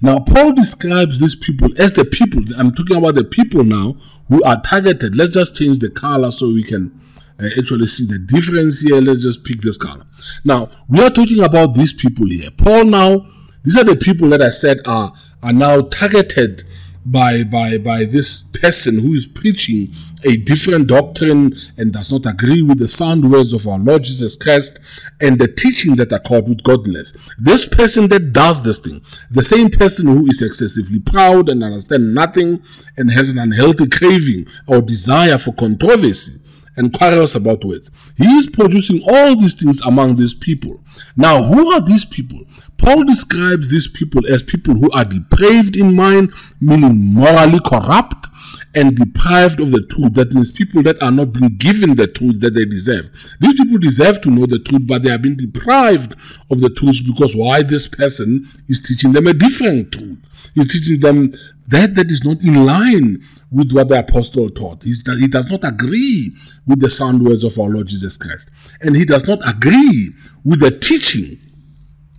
Now, 0.00 0.18
Paul 0.18 0.54
describes 0.54 1.20
these 1.20 1.36
people 1.36 1.68
as 1.78 1.92
the 1.92 2.04
people. 2.04 2.42
I'm 2.58 2.74
talking 2.74 2.96
about 2.96 3.14
the 3.14 3.24
people 3.24 3.62
now 3.62 3.94
who 4.28 4.42
are 4.42 4.60
targeted. 4.60 5.16
Let's 5.16 5.34
just 5.34 5.54
change 5.54 5.78
the 5.78 5.90
color 5.90 6.32
so 6.32 6.48
we 6.48 6.64
can 6.64 7.00
uh, 7.40 7.46
actually 7.56 7.86
see 7.86 8.06
the 8.06 8.18
difference 8.18 8.80
here. 8.80 9.00
Let's 9.00 9.22
just 9.22 9.44
pick 9.44 9.60
this 9.60 9.76
color. 9.76 10.04
Now, 10.44 10.68
we 10.88 11.00
are 11.00 11.10
talking 11.10 11.44
about 11.44 11.74
these 11.74 11.92
people 11.92 12.26
here. 12.26 12.50
Paul 12.50 12.86
now 12.86 13.28
these 13.64 13.76
are 13.76 13.84
the 13.84 13.96
people 13.96 14.28
that 14.30 14.42
I 14.42 14.50
said 14.50 14.80
are 14.86 15.12
are 15.42 15.52
now 15.52 15.82
targeted 15.82 16.64
by 17.04 17.42
by 17.42 17.78
by 17.78 18.04
this 18.04 18.42
person 18.42 19.00
who 19.00 19.12
is 19.12 19.26
preaching 19.26 19.92
a 20.24 20.36
different 20.36 20.86
doctrine 20.86 21.56
and 21.76 21.92
does 21.92 22.12
not 22.12 22.26
agree 22.26 22.62
with 22.62 22.78
the 22.78 22.86
sound 22.86 23.30
words 23.30 23.52
of 23.52 23.66
our 23.66 23.78
Lord 23.78 24.04
Jesus 24.04 24.36
Christ 24.36 24.78
and 25.20 25.38
the 25.38 25.48
teaching 25.48 25.96
that 25.96 26.12
are 26.12 26.16
accord 26.16 26.48
with 26.48 26.62
godliness. 26.62 27.12
This 27.38 27.66
person 27.66 28.08
that 28.08 28.32
does 28.32 28.62
this 28.62 28.78
thing, 28.78 29.02
the 29.30 29.42
same 29.42 29.68
person 29.68 30.06
who 30.06 30.26
is 30.26 30.42
excessively 30.42 31.00
proud 31.00 31.48
and 31.48 31.64
understands 31.64 32.14
nothing 32.14 32.62
and 32.96 33.10
has 33.10 33.30
an 33.30 33.38
unhealthy 33.38 33.88
craving 33.88 34.46
or 34.68 34.80
desire 34.80 35.38
for 35.38 35.52
controversy 35.52 36.41
and 36.76 36.92
quarrels 36.92 37.36
about 37.36 37.64
words. 37.64 37.90
He 38.16 38.26
is 38.26 38.48
producing 38.48 39.02
all 39.08 39.36
these 39.36 39.54
things 39.54 39.80
among 39.82 40.16
these 40.16 40.34
people. 40.34 40.80
Now, 41.16 41.42
who 41.42 41.72
are 41.72 41.80
these 41.80 42.04
people? 42.04 42.40
Paul 42.78 43.04
describes 43.04 43.70
these 43.70 43.88
people 43.88 44.26
as 44.26 44.42
people 44.42 44.74
who 44.74 44.90
are 44.92 45.04
depraved 45.04 45.76
in 45.76 45.94
mind, 45.94 46.32
meaning 46.60 47.14
morally 47.14 47.60
corrupt 47.60 48.28
and 48.74 48.96
deprived 48.96 49.60
of 49.60 49.70
the 49.70 49.82
truth. 49.82 50.14
That 50.14 50.32
means 50.32 50.50
people 50.50 50.82
that 50.84 51.00
are 51.02 51.10
not 51.10 51.32
being 51.32 51.56
given 51.56 51.94
the 51.94 52.06
truth 52.06 52.40
that 52.40 52.54
they 52.54 52.64
deserve. 52.64 53.10
These 53.40 53.54
people 53.54 53.78
deserve 53.78 54.20
to 54.22 54.30
know 54.30 54.46
the 54.46 54.58
truth, 54.58 54.82
but 54.86 55.02
they 55.02 55.10
have 55.10 55.22
been 55.22 55.36
deprived 55.36 56.14
of 56.50 56.60
the 56.60 56.70
truth 56.70 57.02
because 57.04 57.36
why 57.36 57.62
this 57.62 57.86
person 57.86 58.48
is 58.68 58.80
teaching 58.80 59.12
them 59.12 59.26
a 59.26 59.34
different 59.34 59.92
truth. 59.92 60.18
He's 60.54 60.72
teaching 60.72 61.00
them 61.00 61.34
that 61.68 61.94
that 61.94 62.10
is 62.10 62.24
not 62.24 62.42
in 62.42 62.64
line 62.66 63.24
with 63.50 63.72
what 63.72 63.88
the 63.88 63.98
apostle 63.98 64.48
taught. 64.48 64.82
He's, 64.82 65.02
he 65.18 65.26
does 65.26 65.46
not 65.46 65.64
agree 65.64 66.34
with 66.66 66.80
the 66.80 66.90
sound 66.90 67.24
words 67.24 67.44
of 67.44 67.58
our 67.58 67.68
Lord 67.68 67.86
Jesus 67.86 68.16
Christ. 68.16 68.50
And 68.80 68.96
he 68.96 69.04
does 69.04 69.26
not 69.26 69.46
agree 69.48 70.12
with 70.44 70.60
the 70.60 70.70
teaching 70.70 71.38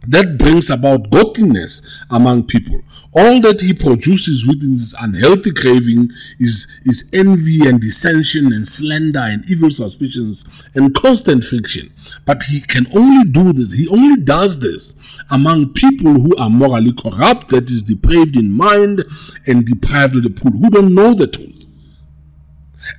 that 0.08 0.38
brings 0.38 0.70
about 0.70 1.10
godliness 1.10 1.82
among 2.10 2.44
people. 2.46 2.82
All 3.14 3.40
that 3.42 3.62
he 3.62 3.74
produces 3.74 4.46
within 4.46 4.74
this 4.74 4.96
unhealthy 5.00 5.52
craving 5.52 6.10
is, 6.40 6.68
is 6.84 7.10
envy 7.14 7.68
and 7.68 7.80
dissension 7.80 8.52
and 8.52 8.68
slander 8.68 9.20
and 9.20 9.46
evil 9.48 9.70
suspicions 9.70 10.44
and 10.74 10.96
constant 10.96 11.44
friction. 11.44 11.94
But 12.26 12.44
he 12.44 12.62
can 12.62 12.88
only 12.96 13.24
do 13.30 13.54
this, 13.54 13.74
he 13.74 13.88
only 13.88 14.22
does 14.22 14.60
this 14.60 14.96
among 15.30 15.74
people 15.74 16.14
who 16.14 16.36
are 16.38 16.50
morally 16.50 16.94
corrupt, 16.94 17.50
that 17.50 17.70
is 17.70 17.84
depraved 17.84 18.36
in 18.36 18.52
mind 18.52 19.04
and 19.46 19.66
deprived 19.66 20.16
of 20.16 20.24
the 20.24 20.30
truth, 20.30 20.60
who 20.60 20.70
don't 20.70 20.96
know 20.96 21.14
the 21.14 21.28
truth. 21.28 21.66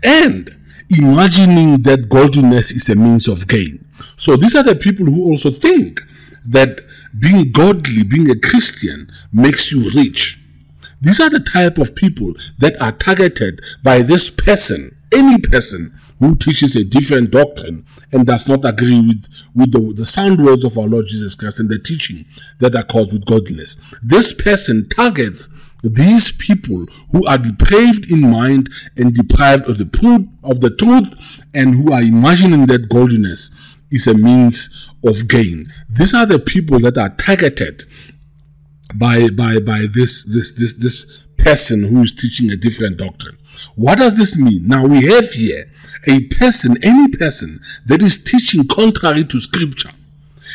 And 0.02 0.54
imagining 0.88 1.82
that 1.82 2.08
godliness 2.08 2.70
is 2.70 2.88
a 2.88 2.94
means 2.94 3.28
of 3.28 3.48
gain. 3.48 3.84
So 4.16 4.36
these 4.36 4.54
are 4.54 4.62
the 4.62 4.76
people 4.76 5.06
who 5.06 5.24
also 5.24 5.50
think 5.50 6.00
that 6.46 6.80
being 7.18 7.52
godly, 7.52 8.02
being 8.02 8.30
a 8.30 8.38
Christian, 8.38 9.10
makes 9.32 9.70
you 9.70 9.90
rich. 9.90 10.40
These 11.00 11.20
are 11.20 11.30
the 11.30 11.40
type 11.40 11.78
of 11.78 11.94
people 11.94 12.34
that 12.58 12.80
are 12.80 12.92
targeted 12.92 13.60
by 13.82 14.02
this 14.02 14.30
person, 14.30 14.96
any 15.12 15.38
person 15.38 15.92
who 16.18 16.34
teaches 16.36 16.76
a 16.76 16.84
different 16.84 17.30
doctrine 17.30 17.84
and 18.12 18.26
does 18.26 18.48
not 18.48 18.64
agree 18.64 19.00
with, 19.00 19.26
with 19.54 19.72
the, 19.72 19.92
the 19.94 20.06
sound 20.06 20.42
words 20.44 20.64
of 20.64 20.78
our 20.78 20.86
Lord 20.86 21.06
Jesus 21.06 21.34
Christ 21.34 21.60
and 21.60 21.68
the 21.68 21.78
teaching 21.78 22.24
that 22.60 22.74
are 22.74 22.84
called 22.84 23.12
with 23.12 23.26
godliness. 23.26 23.76
This 24.02 24.32
person 24.32 24.88
targets 24.88 25.48
these 25.82 26.32
people 26.32 26.86
who 27.12 27.26
are 27.26 27.36
depraved 27.36 28.10
in 28.10 28.20
mind 28.20 28.70
and 28.96 29.14
deprived 29.14 29.68
of 29.68 29.76
the 29.76 30.28
of 30.42 30.60
the 30.60 30.70
truth 30.70 31.14
and 31.52 31.74
who 31.74 31.92
are 31.92 32.02
imagining 32.02 32.64
that 32.66 32.88
godliness 32.88 33.50
is 33.94 34.06
a 34.06 34.14
means 34.14 34.90
of 35.04 35.28
gain. 35.28 35.72
These 35.88 36.14
are 36.14 36.26
the 36.26 36.38
people 36.38 36.78
that 36.80 36.98
are 36.98 37.10
targeted 37.10 37.84
by 38.94 39.28
by 39.30 39.58
by 39.60 39.86
this 39.92 40.24
this 40.24 40.52
this 40.52 40.74
this 40.74 41.26
person 41.36 41.84
who 41.84 42.00
is 42.00 42.12
teaching 42.12 42.50
a 42.50 42.56
different 42.56 42.96
doctrine. 42.96 43.38
What 43.76 43.98
does 43.98 44.14
this 44.14 44.36
mean? 44.36 44.66
Now 44.66 44.84
we 44.84 45.04
have 45.06 45.30
here 45.30 45.70
a 46.06 46.20
person, 46.24 46.76
any 46.82 47.08
person 47.08 47.60
that 47.86 48.02
is 48.02 48.22
teaching 48.22 48.66
contrary 48.66 49.24
to 49.24 49.40
scripture. 49.40 49.90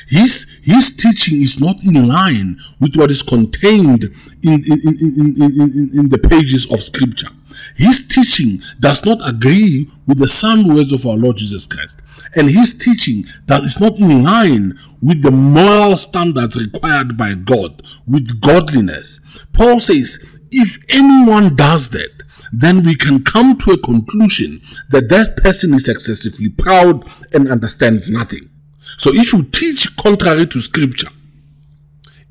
His, 0.08 0.46
his 0.64 0.96
teaching 0.96 1.42
is 1.42 1.60
not 1.60 1.84
in 1.84 2.08
line 2.08 2.60
with 2.80 2.96
what 2.96 3.12
is 3.12 3.22
contained 3.22 4.06
in, 4.44 4.64
in, 4.66 4.80
in, 4.84 5.42
in, 5.42 5.62
in, 5.62 5.90
in 6.00 6.10
the 6.10 6.18
pages 6.18 6.72
of 6.72 6.82
scripture. 6.82 7.30
His 7.76 8.08
teaching 8.08 8.62
does 8.80 9.06
not 9.06 9.20
agree 9.28 9.90
with 10.08 10.20
the 10.20 10.28
sound 10.28 10.74
words 10.74 10.94
of 10.94 11.06
our 11.06 11.16
Lord 11.16 11.38
Jesus 11.38 11.66
Christ, 11.66 12.02
and 12.36 12.50
his 12.50 12.78
teaching 12.78 13.26
that 13.48 13.64
is 13.64 13.80
not 13.80 13.98
in 14.00 14.24
line 14.24 14.78
with 15.02 15.22
the 15.22 15.32
moral 15.32 15.98
standards 15.98 16.56
required 16.56 17.18
by 17.18 17.34
God, 17.34 17.82
with 18.08 18.42
godliness, 18.42 19.20
Paul 19.54 19.80
says, 19.80 20.20
if 20.52 20.84
anyone 20.90 21.56
does 21.56 21.90
that, 21.90 22.24
then 22.52 22.84
we 22.84 22.96
can 22.96 23.24
come 23.24 23.58
to 23.60 23.72
a 23.72 23.78
conclusion 23.78 24.62
that 24.90 25.10
that 25.10 25.38
person 25.38 25.74
is 25.74 25.88
excessively 25.88 26.50
proud 26.50 27.08
and 27.32 27.50
understands 27.50 28.10
nothing. 28.10 28.50
So 28.98 29.12
if 29.14 29.34
you 29.34 29.44
teach 29.44 29.96
contrary 29.98 30.48
to 30.48 30.62
scripture 30.62 31.10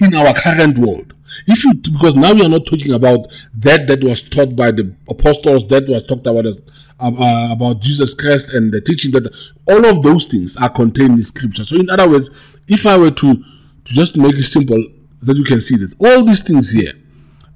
in 0.00 0.14
our 0.14 0.34
current 0.34 0.76
world, 0.76 1.14
if 1.46 1.64
you 1.64 1.74
because 1.74 2.14
now 2.14 2.32
we 2.34 2.44
are 2.44 2.48
not 2.48 2.66
talking 2.66 2.92
about 2.92 3.28
that 3.54 3.86
that 3.86 4.02
was 4.02 4.22
taught 4.22 4.56
by 4.56 4.70
the 4.70 4.94
apostles, 5.08 5.66
that 5.68 5.88
was 5.88 6.04
talked 6.04 6.26
about 6.26 6.46
as, 6.46 6.58
uh, 7.00 7.48
about 7.50 7.80
Jesus 7.80 8.14
Christ 8.14 8.52
and 8.54 8.72
the 8.72 8.80
teaching 8.80 9.12
that 9.12 9.34
all 9.66 9.86
of 9.86 10.02
those 10.02 10.24
things 10.24 10.56
are 10.56 10.68
contained 10.70 11.12
in 11.18 11.22
scripture. 11.22 11.64
So 11.64 11.76
in 11.76 11.90
other 11.90 12.08
words, 12.08 12.30
if 12.66 12.86
I 12.86 12.98
were 12.98 13.10
to 13.10 13.34
to 13.34 13.94
just 13.94 14.16
make 14.16 14.34
it 14.34 14.44
simple, 14.44 14.82
that 15.22 15.36
you 15.36 15.44
can 15.44 15.60
see 15.60 15.76
that 15.76 15.94
all 15.98 16.24
these 16.24 16.42
things 16.42 16.72
here, 16.72 16.92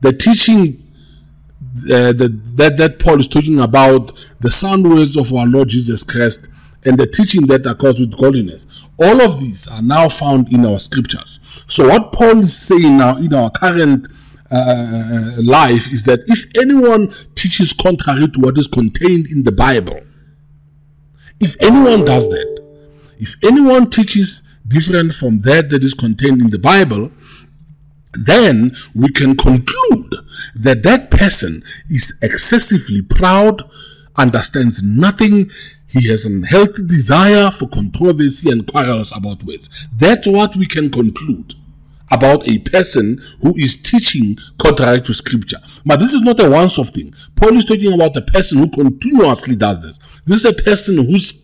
the 0.00 0.12
teaching 0.12 0.82
uh, 1.84 2.12
that, 2.12 2.40
that 2.56 2.76
that 2.76 2.98
Paul 2.98 3.20
is 3.20 3.26
talking 3.26 3.58
about 3.58 4.12
the 4.40 4.50
sound 4.50 4.88
words 4.88 5.16
of 5.16 5.32
our 5.32 5.46
Lord 5.46 5.68
Jesus 5.68 6.02
Christ 6.02 6.48
and 6.84 6.98
the 6.98 7.06
teaching 7.06 7.46
that 7.46 7.64
occurs 7.66 8.00
with 8.00 8.16
godliness. 8.16 8.66
All 8.98 9.20
of 9.20 9.40
these 9.40 9.68
are 9.68 9.82
now 9.82 10.08
found 10.08 10.52
in 10.52 10.66
our 10.66 10.78
scriptures. 10.78 11.40
So 11.66 11.88
what 11.88 12.12
Paul 12.12 12.44
is 12.44 12.56
saying 12.56 12.98
now 12.98 13.16
in 13.16 13.32
our 13.34 13.50
current 13.50 14.06
uh, 14.50 14.54
uh, 14.54 15.32
life 15.42 15.90
is 15.90 16.04
that 16.04 16.20
if 16.26 16.44
anyone 16.54 17.12
teaches 17.34 17.72
contrary 17.72 18.28
to 18.28 18.40
what 18.40 18.58
is 18.58 18.66
contained 18.66 19.28
in 19.28 19.44
the 19.44 19.52
Bible, 19.52 20.00
if 21.40 21.56
anyone 21.60 22.04
does 22.04 22.28
that, 22.28 22.62
if 23.18 23.34
anyone 23.42 23.88
teaches 23.88 24.42
different 24.68 25.14
from 25.14 25.40
that 25.40 25.70
that 25.70 25.82
is 25.82 25.94
contained 25.94 26.40
in 26.42 26.50
the 26.50 26.58
Bible, 26.58 27.10
then 28.12 28.76
we 28.94 29.08
can 29.10 29.36
conclude 29.36 30.14
that 30.54 30.82
that 30.82 31.10
person 31.10 31.62
is 31.88 32.18
excessively 32.20 33.00
proud, 33.00 33.62
understands 34.16 34.82
nothing, 34.82 35.50
he 35.92 36.08
has 36.08 36.24
an 36.24 36.44
healthy 36.44 36.86
desire 36.86 37.50
for 37.50 37.68
controversy 37.68 38.50
and 38.50 38.66
quarrels 38.66 39.12
about 39.14 39.44
words. 39.44 39.88
That's 39.94 40.26
what 40.26 40.56
we 40.56 40.66
can 40.66 40.90
conclude 40.90 41.54
about 42.10 42.48
a 42.48 42.58
person 42.58 43.20
who 43.40 43.54
is 43.56 43.80
teaching 43.80 44.36
contrary 44.58 45.00
to 45.02 45.14
scripture. 45.14 45.58
But 45.84 45.98
this 45.98 46.12
is 46.12 46.22
not 46.22 46.40
a 46.40 46.48
once 46.48 46.78
off 46.78 46.90
thing. 46.90 47.14
Paul 47.36 47.56
is 47.56 47.64
talking 47.64 47.92
about 47.92 48.16
a 48.16 48.22
person 48.22 48.58
who 48.58 48.68
continuously 48.68 49.56
does 49.56 49.80
this. 49.80 49.98
This 50.26 50.44
is 50.44 50.58
a 50.58 50.62
person 50.62 50.96
who's 50.96 51.42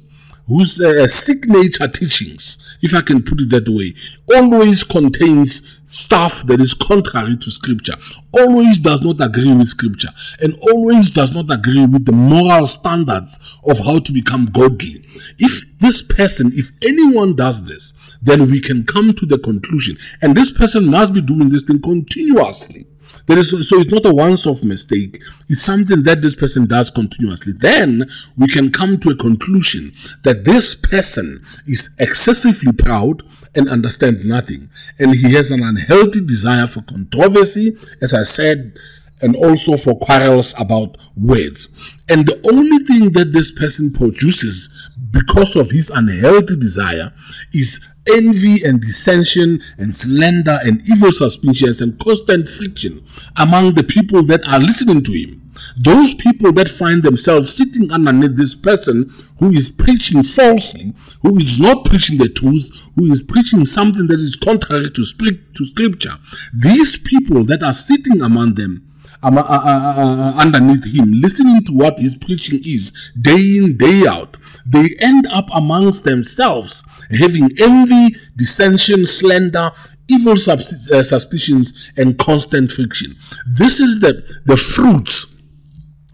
whose 0.48 0.80
uh, 0.80 1.06
signature 1.06 1.86
teachings, 1.86 2.76
if 2.82 2.94
I 2.94 3.02
can 3.02 3.22
put 3.22 3.40
it 3.40 3.50
that 3.50 3.68
way, 3.68 3.94
always 4.34 4.82
contains 4.82 5.80
stuff 5.84 6.42
that 6.46 6.60
is 6.60 6.74
contrary 6.74 7.36
to 7.36 7.50
scripture, 7.50 7.94
always 8.32 8.78
does 8.78 9.02
not 9.02 9.20
agree 9.20 9.52
with 9.52 9.68
scripture, 9.68 10.08
and 10.40 10.58
always 10.72 11.10
does 11.10 11.34
not 11.34 11.50
agree 11.50 11.86
with 11.86 12.06
the 12.06 12.12
moral 12.12 12.66
standards 12.66 13.58
of 13.64 13.78
how 13.78 13.98
to 13.98 14.12
become 14.12 14.46
godly. 14.46 15.06
If 15.38 15.64
this 15.78 16.02
person, 16.02 16.50
if 16.54 16.70
anyone 16.82 17.36
does 17.36 17.64
this, 17.66 17.92
then 18.22 18.50
we 18.50 18.60
can 18.60 18.84
come 18.84 19.12
to 19.12 19.26
the 19.26 19.38
conclusion, 19.38 19.98
and 20.22 20.34
this 20.34 20.50
person 20.50 20.86
must 20.86 21.12
be 21.12 21.20
doing 21.20 21.50
this 21.50 21.62
thing 21.62 21.80
continuously 21.80 22.87
there 23.28 23.38
is, 23.38 23.50
so 23.68 23.78
it's 23.78 23.92
not 23.92 24.06
a 24.06 24.14
once 24.14 24.46
off 24.46 24.64
mistake. 24.64 25.22
It's 25.48 25.62
something 25.62 26.02
that 26.04 26.22
this 26.22 26.34
person 26.34 26.66
does 26.66 26.90
continuously. 26.90 27.52
Then 27.52 28.10
we 28.38 28.48
can 28.48 28.72
come 28.72 28.98
to 29.00 29.10
a 29.10 29.16
conclusion 29.16 29.92
that 30.24 30.46
this 30.46 30.74
person 30.74 31.44
is 31.66 31.90
excessively 31.98 32.72
proud 32.72 33.22
and 33.54 33.68
understands 33.68 34.24
nothing. 34.24 34.70
And 34.98 35.14
he 35.14 35.34
has 35.34 35.50
an 35.50 35.62
unhealthy 35.62 36.24
desire 36.24 36.66
for 36.66 36.80
controversy, 36.80 37.76
as 38.00 38.14
I 38.14 38.22
said, 38.22 38.78
and 39.20 39.36
also 39.36 39.76
for 39.76 39.98
quarrels 39.98 40.54
about 40.58 40.96
words. 41.14 41.68
And 42.08 42.26
the 42.26 42.40
only 42.50 42.78
thing 42.86 43.12
that 43.12 43.34
this 43.34 43.52
person 43.52 43.92
produces 43.92 44.90
because 45.10 45.54
of 45.54 45.70
his 45.70 45.90
unhealthy 45.90 46.56
desire 46.56 47.12
is 47.52 47.84
envy 48.10 48.64
and 48.64 48.80
dissension 48.80 49.60
and 49.76 49.94
slander 49.94 50.58
and 50.62 50.82
evil 50.88 51.12
suspicions 51.12 51.80
and 51.80 51.98
constant 52.00 52.48
friction 52.48 53.04
among 53.36 53.74
the 53.74 53.84
people 53.84 54.22
that 54.24 54.40
are 54.46 54.58
listening 54.58 55.02
to 55.04 55.12
him. 55.12 55.38
Those 55.76 56.14
people 56.14 56.52
that 56.52 56.68
find 56.68 57.02
themselves 57.02 57.54
sitting 57.54 57.92
underneath 57.92 58.36
this 58.36 58.54
person 58.54 59.12
who 59.38 59.50
is 59.50 59.70
preaching 59.70 60.22
falsely, 60.22 60.92
who 61.22 61.36
is 61.36 61.58
not 61.58 61.84
preaching 61.84 62.18
the 62.18 62.28
truth, 62.28 62.70
who 62.94 63.10
is 63.10 63.22
preaching 63.22 63.66
something 63.66 64.06
that 64.06 64.20
is 64.20 64.36
contrary 64.36 64.90
to, 64.90 65.04
to 65.04 65.64
scripture, 65.64 66.14
these 66.54 66.96
people 66.96 67.44
that 67.44 67.62
are 67.62 67.72
sitting 67.72 68.22
among 68.22 68.54
them 68.54 68.87
uh, 69.22 69.30
uh, 69.30 69.40
uh, 69.40 70.34
underneath 70.36 70.84
him, 70.94 71.12
listening 71.12 71.64
to 71.64 71.72
what 71.72 71.98
his 71.98 72.14
preaching 72.14 72.60
is 72.64 72.92
day 73.20 73.58
in, 73.58 73.76
day 73.76 74.06
out, 74.06 74.36
they 74.64 74.94
end 75.00 75.26
up 75.30 75.46
amongst 75.52 76.04
themselves 76.04 76.84
having 77.18 77.50
envy, 77.58 78.14
dissension, 78.36 79.04
slander, 79.04 79.72
evil 80.08 80.34
uh, 80.34 81.02
suspicions, 81.02 81.72
and 81.96 82.18
constant 82.18 82.70
friction. 82.70 83.16
This 83.46 83.80
is 83.80 84.00
the, 84.00 84.22
the 84.44 84.56
fruits. 84.56 85.26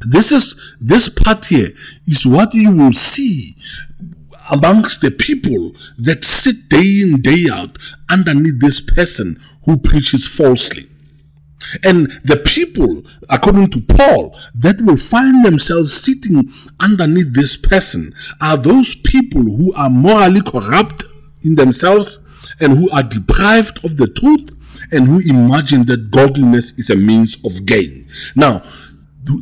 This 0.00 0.32
is 0.32 0.76
this 0.80 1.08
part 1.08 1.46
here 1.46 1.70
is 2.06 2.26
what 2.26 2.52
you 2.52 2.70
will 2.70 2.92
see 2.92 3.56
amongst 4.50 5.00
the 5.00 5.10
people 5.10 5.72
that 5.98 6.24
sit 6.24 6.68
day 6.68 7.00
in, 7.00 7.22
day 7.22 7.46
out 7.50 7.78
underneath 8.10 8.60
this 8.60 8.80
person 8.80 9.38
who 9.64 9.78
preaches 9.78 10.26
falsely. 10.26 10.88
And 11.82 12.20
the 12.24 12.36
people, 12.38 13.02
according 13.30 13.70
to 13.70 13.80
Paul, 13.80 14.38
that 14.54 14.80
will 14.80 14.96
find 14.96 15.44
themselves 15.44 15.92
sitting 15.94 16.50
underneath 16.80 17.32
this 17.32 17.56
person 17.56 18.14
are 18.40 18.56
those 18.56 18.94
people 18.94 19.42
who 19.42 19.74
are 19.74 19.90
morally 19.90 20.42
corrupt 20.42 21.04
in 21.42 21.54
themselves 21.54 22.20
and 22.60 22.72
who 22.78 22.90
are 22.90 23.02
deprived 23.02 23.84
of 23.84 23.96
the 23.96 24.06
truth 24.06 24.54
and 24.92 25.06
who 25.06 25.20
imagine 25.20 25.84
that 25.86 26.10
godliness 26.10 26.72
is 26.78 26.90
a 26.90 26.96
means 26.96 27.36
of 27.44 27.66
gain. 27.66 28.08
Now, 28.36 28.62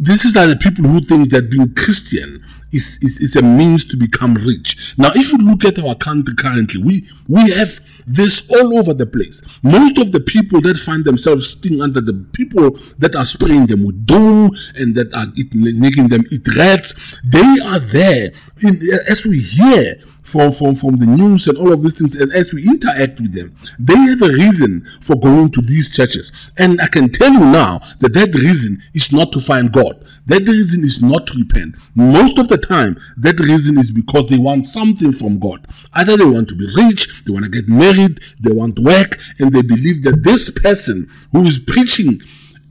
this 0.01 0.25
is 0.25 0.37
like 0.37 0.49
the 0.49 0.57
people 0.57 0.85
who 0.85 1.01
think 1.01 1.31
that 1.31 1.51
being 1.51 1.75
Christian 1.75 2.45
is, 2.73 2.99
is, 3.03 3.21
is 3.21 3.37
a 3.37 3.43
means 3.43 3.85
to 3.87 3.97
become 3.97 4.35
rich. 4.35 4.95
Now, 4.97 5.11
if 5.15 5.33
you 5.33 5.39
look 5.39 5.65
at 5.65 5.79
our 5.83 5.95
country 5.95 6.35
currently, 6.37 6.83
we, 6.83 7.09
we 7.29 7.51
have 7.51 7.81
this 8.07 8.49
all 8.51 8.79
over 8.79 8.95
the 8.95 9.07
place. 9.07 9.43
Most 9.63 9.99
of 9.99 10.13
the 10.13 10.21
people 10.21 10.61
that 10.63 10.79
find 10.79 11.05
themselves 11.05 11.51
sitting 11.51 11.81
under 11.81 12.01
the 12.01 12.15
people 12.33 12.79
that 12.99 13.15
are 13.15 13.25
spraying 13.25 13.67
them 13.67 13.85
with 13.85 14.07
doom 14.07 14.51
and 14.75 14.95
that 14.95 15.13
are 15.15 15.27
eat, 15.37 15.55
making 15.55 16.09
them 16.09 16.25
eat 16.31 16.47
rats, 16.57 16.95
they 17.25 17.57
are 17.65 17.79
there. 17.79 18.33
In, 18.63 18.81
as 19.09 19.27
we 19.27 19.41
hear 19.41 19.97
from, 20.23 20.53
from, 20.53 20.75
from 20.75 20.97
the 20.97 21.07
news 21.07 21.49
and 21.49 21.59
all 21.59 21.73
of 21.73 21.83
these 21.83 21.99
things, 21.99 22.15
and 22.17 22.33
as 22.33 22.55
we 22.55 22.65
interact 22.65 23.21
with 23.21 23.35
them, 23.35 23.57
they 23.79 23.97
have 23.97 24.23
a 24.23 24.29
reason 24.29 24.87
for 25.01 25.17
going 25.17 25.51
to 25.51 25.61
these 25.61 25.95
churches. 25.95 26.33
And 26.57 26.81
I 26.81 26.87
can 26.87 27.11
tell 27.11 27.33
you 27.33 27.41
now 27.41 27.81
that 28.01 28.15
that 28.15 28.35
reason 28.35 28.79
is 28.95 29.13
not 29.13 29.33
to 29.33 29.41
find 29.41 29.73
God. 29.73 30.05
That 30.27 30.47
reason 30.49 30.83
is 30.85 31.03
not 31.03 31.27
to 31.29 31.39
repent. 31.39 31.75
Most 31.95 32.39
of 32.39 32.49
the 32.49 32.59
time, 32.59 33.01
that 33.17 33.41
reason 33.41 33.79
is 33.79 33.91
because 33.91 34.27
they 34.27 34.39
want 34.39 34.67
something 34.67 35.13
from 35.13 35.39
God. 35.39 35.67
Either 35.93 36.17
they 36.17 36.25
want 36.25 36.49
to 36.49 36.55
be 36.55 36.69
rich, 36.77 37.25
they 37.25 37.33
want 37.33 37.45
to 37.45 37.51
get 37.51 37.69
married, 37.69 38.21
they 38.41 38.53
want 38.53 38.79
work, 38.79 39.19
and 39.39 39.53
they 39.53 39.63
believe 39.63 40.03
that 40.05 40.23
this 40.23 40.51
person 40.51 41.11
who 41.33 41.45
is 41.45 41.59
preaching 41.59 42.21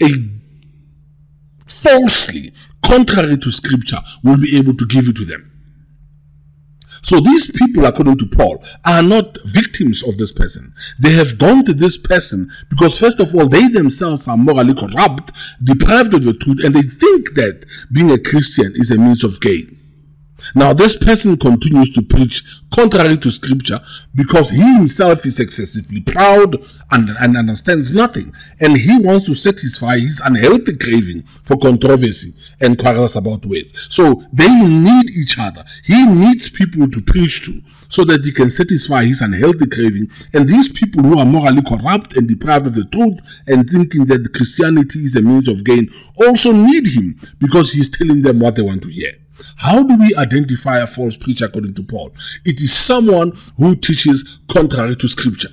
a 0.02 0.10
falsely 1.68 2.54
contrary 2.84 3.38
to 3.38 3.52
scripture 3.52 4.00
will 4.24 4.38
be 4.38 4.58
able 4.58 4.76
to 4.76 4.86
give 4.86 5.08
it 5.08 5.16
to 5.16 5.26
them. 5.26 5.51
So 7.02 7.20
these 7.20 7.52
people, 7.52 7.86
according 7.86 8.18
to 8.20 8.28
Paul, 8.28 8.64
are 8.86 9.02
not 9.02 9.38
victims 9.46 10.04
of 10.04 10.18
this 10.18 10.32
person. 10.32 10.74
They 11.00 11.14
have 11.14 11.38
gone 11.38 11.66
to 11.66 11.74
this 11.74 11.98
person 11.98 12.50
because, 12.70 12.98
first 12.98 13.20
of 13.20 13.34
all, 13.36 13.48
they 13.48 13.68
themselves 13.68 14.28
are 14.28 14.38
morally 14.38 14.74
corrupt, 14.74 15.32
deprived 15.64 16.14
of 16.14 16.24
the 16.24 16.34
truth, 16.34 16.60
and 16.64 16.76
they 16.76 16.82
think 16.82 17.34
that 17.34 17.66
being 17.92 18.12
a 18.12 18.20
Christian 18.20 18.74
is 18.76 18.92
a 18.92 18.98
means 18.98 19.24
of 19.24 19.42
gain. 19.42 19.81
Now, 20.56 20.74
this 20.74 20.98
person 20.98 21.38
continues 21.38 21.90
to 21.92 22.02
preach 22.02 22.44
contrary 22.74 23.18
to 23.18 23.32
scripture 23.32 23.80
because 24.16 24.52
he 24.52 24.64
himself 24.74 25.26
is 25.26 25.40
excessively 25.40 26.02
proud 26.02 26.56
and, 26.92 27.10
and, 27.10 27.38
understands 27.38 27.92
nothing. 27.92 28.34
And 28.60 28.78
he 28.78 28.98
wants 28.98 29.26
to 29.28 29.34
satisfy 29.34 30.00
his 30.00 30.22
unhealthy 30.24 30.78
craving 30.78 31.24
for 31.44 31.58
controversy 31.58 32.34
and 32.60 32.78
quarrels 32.78 33.16
about 33.16 33.46
words. 33.46 33.72
So 33.90 34.24
they 34.34 34.64
need 34.66 35.10
each 35.10 35.38
other. 35.40 35.64
He 35.84 36.06
needs 36.06 36.50
people 36.50 36.90
to 36.90 37.02
preach 37.02 37.46
to 37.46 37.62
so 37.90 38.06
that 38.06 38.24
he 38.24 38.32
can 38.32 38.50
satisfy 38.50 39.04
his 39.04 39.22
unhealthy 39.22 39.68
craving. 39.68 40.10
And 40.34 40.48
these 40.48 40.70
people 40.70 41.04
who 41.04 41.20
are 41.20 41.26
morally 41.26 41.62
corrupt 41.62 42.16
and 42.16 42.28
deprived 42.28 42.68
of 42.68 42.76
the 42.76 42.86
truth 42.86 43.20
and 43.48 43.70
thinking 43.70 44.06
that 44.06 44.34
Christianity 44.34 45.00
is 45.00 45.16
a 45.16 45.22
means 45.22 45.48
of 45.48 45.64
gain 45.64 45.92
also 46.16 46.52
need 46.54 46.88
him 46.88 47.20
because 47.40 47.74
he's 47.74 47.90
telling 47.90 48.22
them 48.22 48.40
what 48.40 48.56
they 48.56 48.62
want 48.62 48.84
to 48.84 48.90
hear. 48.90 49.12
How 49.58 49.84
do 49.84 49.98
we 49.98 50.16
identify 50.16 50.80
a 50.80 50.88
false 50.88 51.18
preacher 51.18 51.46
according 51.46 51.76
to 51.76 51.84
Paul? 51.84 52.12
It 52.46 52.62
is 52.62 52.74
someone 52.74 53.34
who 53.58 53.76
teaches 53.76 54.40
contrary 54.50 54.96
to 54.96 55.08
scripture. 55.08 55.50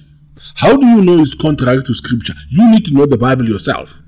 How 0.54 0.76
do 0.76 0.86
you 0.86 1.02
know 1.02 1.20
it's 1.20 1.34
contrary 1.34 1.82
to 1.82 1.94
scripture? 1.94 2.34
You 2.48 2.70
need 2.70 2.84
to 2.86 2.94
know 2.94 3.06
the 3.06 3.18
Bible 3.18 3.48
yourself. 3.48 4.00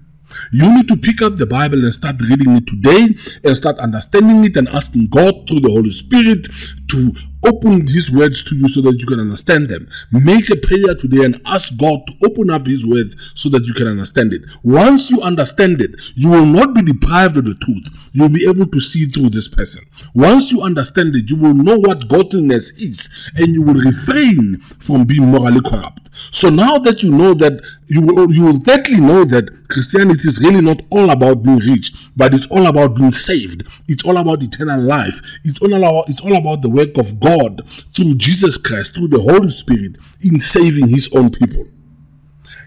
You 0.52 0.72
need 0.74 0.88
to 0.88 0.96
pick 0.96 1.22
up 1.22 1.36
the 1.36 1.46
Bible 1.46 1.84
and 1.84 1.92
start 1.92 2.20
reading 2.22 2.56
it 2.56 2.66
today 2.66 3.14
and 3.44 3.56
start 3.56 3.78
understanding 3.78 4.44
it 4.44 4.56
and 4.56 4.68
asking 4.68 5.08
God 5.08 5.48
through 5.48 5.60
the 5.60 5.70
Holy 5.70 5.90
Spirit 5.90 6.46
to 6.88 7.12
open 7.46 7.86
these 7.86 8.10
words 8.10 8.42
to 8.44 8.54
you 8.56 8.68
so 8.68 8.80
that 8.82 8.98
you 8.98 9.06
can 9.06 9.20
understand 9.20 9.68
them. 9.68 9.88
Make 10.10 10.50
a 10.50 10.56
prayer 10.56 10.94
today 10.94 11.24
and 11.24 11.40
ask 11.46 11.76
God 11.76 12.06
to 12.06 12.14
open 12.24 12.50
up 12.50 12.66
His 12.66 12.84
words 12.84 13.32
so 13.34 13.48
that 13.50 13.64
you 13.64 13.74
can 13.74 13.86
understand 13.86 14.32
it. 14.32 14.42
Once 14.62 15.10
you 15.10 15.20
understand 15.20 15.80
it, 15.80 15.94
you 16.14 16.28
will 16.28 16.46
not 16.46 16.74
be 16.74 16.82
deprived 16.82 17.36
of 17.36 17.44
the 17.44 17.54
truth. 17.54 17.88
You'll 18.12 18.28
be 18.28 18.48
able 18.48 18.66
to 18.66 18.80
see 18.80 19.06
through 19.06 19.30
this 19.30 19.48
person. 19.48 19.84
Once 20.14 20.52
you 20.52 20.62
understand 20.62 21.16
it, 21.16 21.30
you 21.30 21.36
will 21.36 21.54
know 21.54 21.78
what 21.78 22.08
godliness 22.08 22.72
is 22.72 23.30
and 23.36 23.48
you 23.48 23.62
will 23.62 23.74
refrain 23.74 24.58
from 24.80 25.04
being 25.04 25.26
morally 25.26 25.60
corrupt. 25.62 26.08
So 26.30 26.50
now 26.50 26.78
that 26.78 27.02
you 27.02 27.10
know 27.10 27.34
that, 27.34 27.62
you 27.86 28.00
will, 28.00 28.32
you 28.32 28.42
will 28.42 28.58
definitely 28.58 29.00
know 29.00 29.24
that 29.24 29.59
Christianity 29.70 30.28
is 30.28 30.40
really 30.42 30.60
not 30.60 30.82
all 30.90 31.10
about 31.10 31.42
being 31.42 31.58
rich, 31.58 31.92
but 32.16 32.34
it's 32.34 32.46
all 32.48 32.66
about 32.66 32.94
being 32.96 33.12
saved. 33.12 33.66
It's 33.88 34.04
all 34.04 34.16
about 34.16 34.42
eternal 34.42 34.80
life. 34.80 35.20
It's 35.44 35.60
all 35.62 35.72
about, 35.72 36.08
it's 36.08 36.20
all 36.22 36.36
about 36.36 36.62
the 36.62 36.70
work 36.70 36.96
of 36.98 37.20
God 37.20 37.62
through 37.94 38.16
Jesus 38.16 38.58
Christ, 38.58 38.94
through 38.94 39.08
the 39.08 39.20
Holy 39.20 39.48
Spirit 39.48 39.96
in 40.20 40.40
saving 40.40 40.88
his 40.88 41.08
own 41.14 41.30
people. 41.30 41.66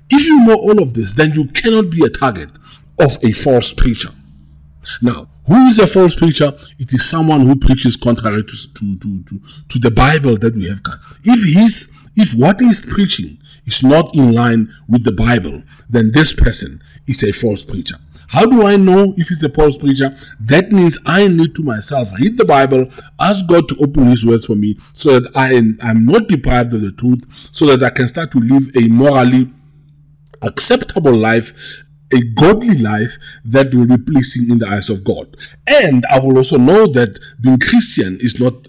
If 0.09 0.25
you 0.25 0.45
know 0.45 0.55
all 0.55 0.81
of 0.81 0.93
this, 0.93 1.13
then 1.13 1.33
you 1.33 1.47
cannot 1.47 1.89
be 1.89 2.05
a 2.05 2.09
target 2.09 2.49
of 2.99 3.17
a 3.23 3.31
false 3.33 3.73
preacher. 3.73 4.09
Now, 5.01 5.29
who 5.47 5.67
is 5.67 5.79
a 5.79 5.87
false 5.87 6.15
preacher? 6.15 6.53
It 6.79 6.93
is 6.93 7.05
someone 7.05 7.41
who 7.41 7.55
preaches 7.55 7.97
contrary 7.97 8.43
to, 8.43 8.73
to, 8.73 8.97
to, 8.97 9.23
to, 9.23 9.41
to 9.69 9.79
the 9.79 9.91
Bible 9.91 10.37
that 10.37 10.55
we 10.55 10.67
have 10.69 10.83
got. 10.83 10.99
If 11.23 11.43
he's 11.43 11.89
if 12.15 12.33
what 12.33 12.61
he's 12.61 12.85
preaching 12.85 13.39
is 13.65 13.81
not 13.81 14.15
in 14.15 14.31
line 14.31 14.71
with 14.87 15.03
the 15.03 15.11
Bible, 15.11 15.63
then 15.89 16.11
this 16.11 16.33
person 16.33 16.81
is 17.07 17.23
a 17.23 17.31
false 17.31 17.63
preacher. 17.63 17.95
How 18.33 18.47
do 18.47 18.65
I 18.65 18.77
know 18.77 19.13
if 19.15 19.29
it's 19.29 19.43
a 19.43 19.49
false 19.49 19.77
preacher? 19.77 20.17
That 20.39 20.71
means 20.71 20.97
I 21.05 21.27
need 21.27 21.53
to 21.55 21.61
myself 21.61 22.11
read 22.17 22.37
the 22.37 22.45
Bible, 22.45 22.89
ask 23.19 23.45
God 23.45 23.69
to 23.69 23.75
open 23.79 24.09
His 24.09 24.25
words 24.25 24.45
for 24.45 24.55
me 24.55 24.77
so 24.93 25.19
that 25.19 25.31
I 25.35 25.53
am 25.53 25.77
I'm 25.83 26.05
not 26.05 26.27
deprived 26.27 26.73
of 26.73 26.81
the 26.81 26.91
truth, 26.91 27.23
so 27.51 27.67
that 27.67 27.83
I 27.83 27.93
can 27.93 28.07
start 28.07 28.31
to 28.31 28.39
live 28.39 28.69
a 28.75 28.87
morally 28.87 29.51
acceptable 30.41 31.15
life, 31.15 31.53
a 32.11 32.21
godly 32.21 32.75
life 32.79 33.17
that 33.45 33.73
will 33.73 33.85
be 33.85 33.97
pleasing 33.97 34.49
in 34.49 34.57
the 34.57 34.67
eyes 34.67 34.89
of 34.89 35.03
God. 35.03 35.37
And 35.67 36.03
I 36.09 36.19
will 36.19 36.37
also 36.37 36.57
know 36.57 36.87
that 36.87 37.19
being 37.39 37.59
Christian 37.59 38.17
is 38.19 38.39
not 38.39 38.67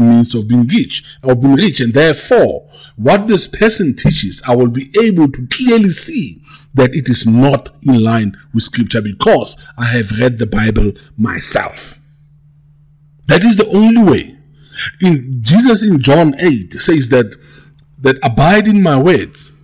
means 0.00 0.34
of 0.34 0.48
being 0.48 0.66
rich, 0.66 1.04
of 1.22 1.40
being 1.40 1.54
rich, 1.54 1.80
and 1.80 1.92
therefore, 1.92 2.68
what 2.96 3.28
this 3.28 3.46
person 3.46 3.94
teaches, 3.94 4.42
I 4.46 4.56
will 4.56 4.70
be 4.70 4.90
able 5.02 5.30
to 5.30 5.46
clearly 5.48 5.90
see 5.90 6.42
that 6.74 6.94
it 6.94 7.08
is 7.08 7.26
not 7.26 7.70
in 7.82 8.02
line 8.02 8.36
with 8.54 8.64
scripture 8.64 9.02
because 9.02 9.56
I 9.76 9.84
have 9.86 10.18
read 10.18 10.38
the 10.38 10.46
Bible 10.46 10.92
myself. 11.16 11.98
That 13.26 13.44
is 13.44 13.56
the 13.56 13.68
only 13.68 14.02
way. 14.02 14.38
In 15.00 15.42
Jesus 15.42 15.84
in 15.84 16.00
John 16.00 16.34
8 16.38 16.72
says 16.74 17.08
that 17.10 17.36
that 18.00 18.16
abide 18.24 18.66
in 18.66 18.82
my 18.82 19.00
words 19.00 19.54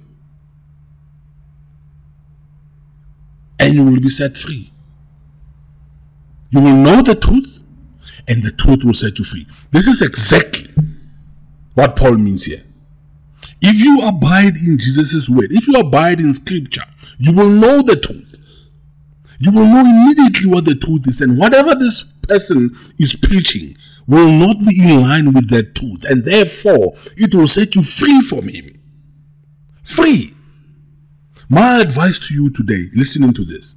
and 3.58 3.74
you 3.74 3.84
will 3.84 4.00
be 4.00 4.08
set 4.08 4.36
free. 4.36 4.72
You 6.50 6.60
will 6.60 6.74
know 6.74 7.02
the 7.02 7.14
truth 7.14 7.57
and 8.28 8.42
the 8.42 8.52
truth 8.52 8.84
will 8.84 8.94
set 8.94 9.18
you 9.18 9.24
free. 9.24 9.46
This 9.70 9.88
is 9.88 10.02
exactly 10.02 10.70
what 11.74 11.96
Paul 11.96 12.18
means 12.18 12.44
here. 12.44 12.62
If 13.60 13.74
you 13.74 14.06
abide 14.06 14.56
in 14.56 14.78
Jesus' 14.78 15.28
word, 15.28 15.50
if 15.50 15.66
you 15.66 15.74
abide 15.74 16.20
in 16.20 16.32
scripture, 16.34 16.84
you 17.18 17.32
will 17.32 17.48
know 17.48 17.82
the 17.82 17.96
truth. 17.96 18.36
You 19.40 19.50
will 19.50 19.66
know 19.66 19.80
immediately 19.80 20.48
what 20.50 20.64
the 20.64 20.74
truth 20.74 21.08
is, 21.08 21.20
and 21.20 21.38
whatever 21.38 21.74
this 21.74 22.02
person 22.02 22.76
is 22.98 23.16
preaching 23.16 23.76
will 24.06 24.30
not 24.30 24.64
be 24.64 24.80
in 24.80 25.02
line 25.02 25.32
with 25.32 25.48
that 25.50 25.74
truth, 25.74 26.04
and 26.04 26.24
therefore 26.24 26.94
it 27.16 27.34
will 27.34 27.46
set 27.46 27.74
you 27.74 27.82
free 27.82 28.20
from 28.20 28.48
him. 28.48 28.80
Free. 29.82 30.34
My 31.48 31.80
advice 31.80 32.18
to 32.28 32.34
you 32.34 32.50
today, 32.50 32.90
listening 32.94 33.32
to 33.34 33.44
this, 33.44 33.76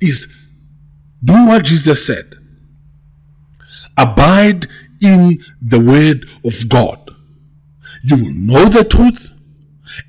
is 0.00 0.32
do 1.22 1.34
what 1.46 1.64
Jesus 1.64 2.04
said. 2.06 2.34
Abide 3.96 4.66
in 5.00 5.42
the 5.60 5.80
word 5.80 6.28
of 6.44 6.68
God. 6.68 7.10
You 8.02 8.16
will 8.16 8.34
know 8.34 8.64
the 8.66 8.84
truth, 8.84 9.30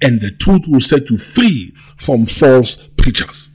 and 0.01 0.21
the 0.21 0.31
truth 0.31 0.63
will 0.67 0.81
set 0.81 1.09
you 1.09 1.17
free 1.17 1.73
from 1.97 2.25
false 2.25 2.75
preachers. 2.97 3.49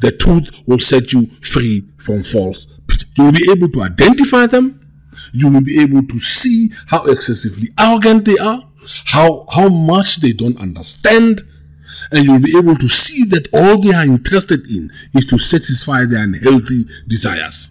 The 0.00 0.12
truth 0.12 0.62
will 0.66 0.78
set 0.78 1.12
you 1.12 1.26
free 1.40 1.88
from 1.98 2.22
false 2.22 2.66
preachers. 2.86 3.10
You 3.16 3.24
will 3.24 3.32
be 3.32 3.50
able 3.50 3.70
to 3.70 3.82
identify 3.82 4.46
them. 4.46 4.80
You 5.32 5.50
will 5.50 5.62
be 5.62 5.80
able 5.80 6.06
to 6.06 6.18
see 6.18 6.70
how 6.86 7.04
excessively 7.06 7.68
arrogant 7.78 8.24
they 8.26 8.38
are, 8.38 8.62
how, 9.06 9.46
how 9.50 9.68
much 9.68 10.16
they 10.20 10.32
don't 10.32 10.58
understand, 10.58 11.42
and 12.12 12.24
you'll 12.24 12.40
be 12.40 12.56
able 12.56 12.76
to 12.76 12.88
see 12.88 13.24
that 13.24 13.48
all 13.52 13.80
they 13.80 13.94
are 13.94 14.04
interested 14.04 14.66
in 14.66 14.92
is 15.14 15.26
to 15.26 15.38
satisfy 15.38 16.04
their 16.04 16.22
unhealthy 16.22 16.86
desires. 17.08 17.70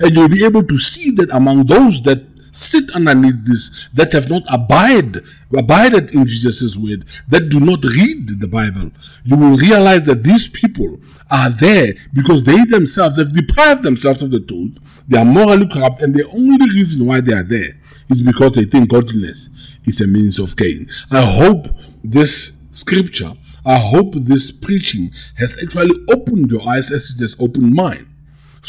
And 0.00 0.14
you'll 0.14 0.28
be 0.28 0.44
able 0.44 0.64
to 0.64 0.78
see 0.78 1.10
that 1.12 1.30
among 1.30 1.66
those 1.66 2.02
that 2.02 2.24
sit 2.52 2.90
underneath 2.92 3.44
this, 3.46 3.88
that 3.94 4.12
have 4.12 4.28
not 4.28 4.42
abide, 4.48 5.22
abided 5.56 6.10
in 6.10 6.26
Jesus' 6.26 6.76
word, 6.76 7.04
that 7.28 7.48
do 7.48 7.60
not 7.60 7.84
read 7.84 8.40
the 8.40 8.48
Bible, 8.48 8.90
you 9.24 9.36
will 9.36 9.56
realize 9.56 10.02
that 10.04 10.22
these 10.22 10.48
people 10.48 11.00
are 11.30 11.50
there 11.50 11.94
because 12.12 12.42
they 12.44 12.64
themselves 12.64 13.18
have 13.18 13.32
deprived 13.32 13.82
themselves 13.82 14.22
of 14.22 14.30
the 14.30 14.40
truth. 14.40 14.78
They 15.06 15.18
are 15.18 15.24
morally 15.24 15.68
corrupt, 15.68 16.02
and 16.02 16.14
the 16.14 16.28
only 16.28 16.70
reason 16.70 17.06
why 17.06 17.20
they 17.20 17.32
are 17.32 17.42
there 17.42 17.78
is 18.08 18.22
because 18.22 18.52
they 18.52 18.64
think 18.64 18.88
godliness 18.90 19.50
is 19.84 20.00
a 20.00 20.06
means 20.06 20.38
of 20.38 20.56
gain. 20.56 20.88
I 21.10 21.20
hope 21.22 21.66
this 22.02 22.52
scripture, 22.70 23.34
I 23.64 23.78
hope 23.78 24.14
this 24.14 24.50
preaching 24.50 25.10
has 25.36 25.58
actually 25.62 26.04
opened 26.10 26.50
your 26.50 26.66
eyes 26.66 26.90
as 26.90 27.14
it 27.14 27.20
has 27.20 27.36
opened 27.38 27.74
mine 27.74 28.08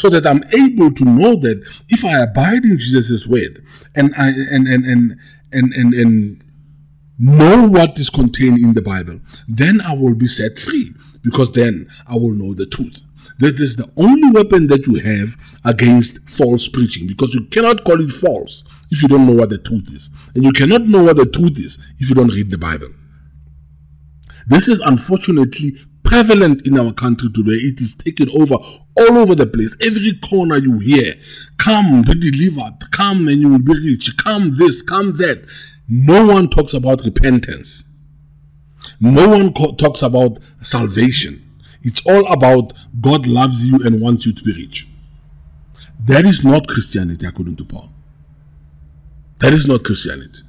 so 0.00 0.08
that 0.10 0.26
I'm 0.26 0.42
able 0.44 0.92
to 0.92 1.04
know 1.04 1.36
that 1.36 1.62
if 1.88 2.04
I 2.04 2.20
abide 2.20 2.64
in 2.64 2.78
Jesus' 2.78 3.26
word 3.26 3.64
and 3.94 4.14
I 4.16 4.28
and 4.28 4.66
and 4.66 4.84
and 4.84 5.16
and 5.52 5.72
and, 5.74 5.94
and 5.94 6.44
know 7.18 7.68
what 7.68 7.98
is 7.98 8.08
contained 8.08 8.58
in 8.58 8.72
the 8.72 8.82
Bible, 8.82 9.20
then 9.46 9.80
I 9.80 9.94
will 9.94 10.14
be 10.14 10.26
set 10.26 10.58
free 10.58 10.94
because 11.22 11.52
then 11.52 11.88
I 12.06 12.14
will 12.14 12.32
know 12.32 12.54
the 12.54 12.66
truth. 12.66 13.02
That 13.38 13.60
is 13.60 13.76
the 13.76 13.90
only 13.96 14.30
weapon 14.30 14.66
that 14.68 14.86
you 14.86 14.96
have 14.96 15.36
against 15.64 16.28
false 16.28 16.68
preaching 16.68 17.06
because 17.06 17.34
you 17.34 17.46
cannot 17.46 17.84
call 17.84 18.00
it 18.00 18.12
false 18.12 18.64
if 18.90 19.02
you 19.02 19.08
don't 19.08 19.26
know 19.26 19.34
what 19.34 19.50
the 19.50 19.58
truth 19.58 19.92
is. 19.94 20.10
And 20.34 20.44
you 20.44 20.52
cannot 20.52 20.82
know 20.82 21.04
what 21.04 21.16
the 21.16 21.26
truth 21.26 21.58
is 21.58 21.78
if 21.98 22.08
you 22.08 22.14
don't 22.14 22.34
read 22.34 22.50
the 22.50 22.58
Bible. 22.58 22.88
This 24.46 24.68
is 24.68 24.80
unfortunately 24.80 25.76
prevalent 26.10 26.66
in 26.66 26.76
our 26.76 26.92
country 26.92 27.30
today. 27.32 27.52
It 27.52 27.80
is 27.80 27.94
taken 27.94 28.28
over 28.30 28.56
all 28.56 29.18
over 29.18 29.36
the 29.36 29.46
place. 29.46 29.76
Every 29.80 30.18
corner 30.18 30.56
you 30.56 30.80
hear, 30.80 31.14
come, 31.56 32.02
be 32.02 32.14
delivered, 32.14 32.78
come 32.90 33.28
and 33.28 33.36
you 33.40 33.48
will 33.48 33.60
be 33.60 33.92
rich, 33.92 34.16
come 34.16 34.56
this, 34.56 34.82
come 34.82 35.12
that. 35.14 35.44
No 35.88 36.26
one 36.26 36.50
talks 36.50 36.74
about 36.74 37.04
repentance. 37.04 37.84
No 38.98 39.28
one 39.28 39.54
co- 39.54 39.76
talks 39.76 40.02
about 40.02 40.40
salvation. 40.60 41.48
It's 41.82 42.04
all 42.04 42.26
about 42.32 42.72
God 43.00 43.28
loves 43.28 43.68
you 43.68 43.78
and 43.84 44.00
wants 44.00 44.26
you 44.26 44.32
to 44.32 44.42
be 44.42 44.52
rich. 44.52 44.88
That 46.06 46.24
is 46.24 46.44
not 46.44 46.66
Christianity, 46.66 47.24
according 47.24 47.54
to 47.56 47.64
Paul. 47.64 47.88
That 49.38 49.54
is 49.54 49.64
not 49.64 49.84
Christianity. 49.84 50.42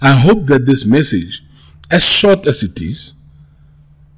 I 0.00 0.12
hope 0.12 0.46
that 0.46 0.64
this 0.64 0.86
message, 0.86 1.44
as 1.90 2.02
short 2.04 2.46
as 2.46 2.62
it 2.62 2.80
is, 2.80 3.14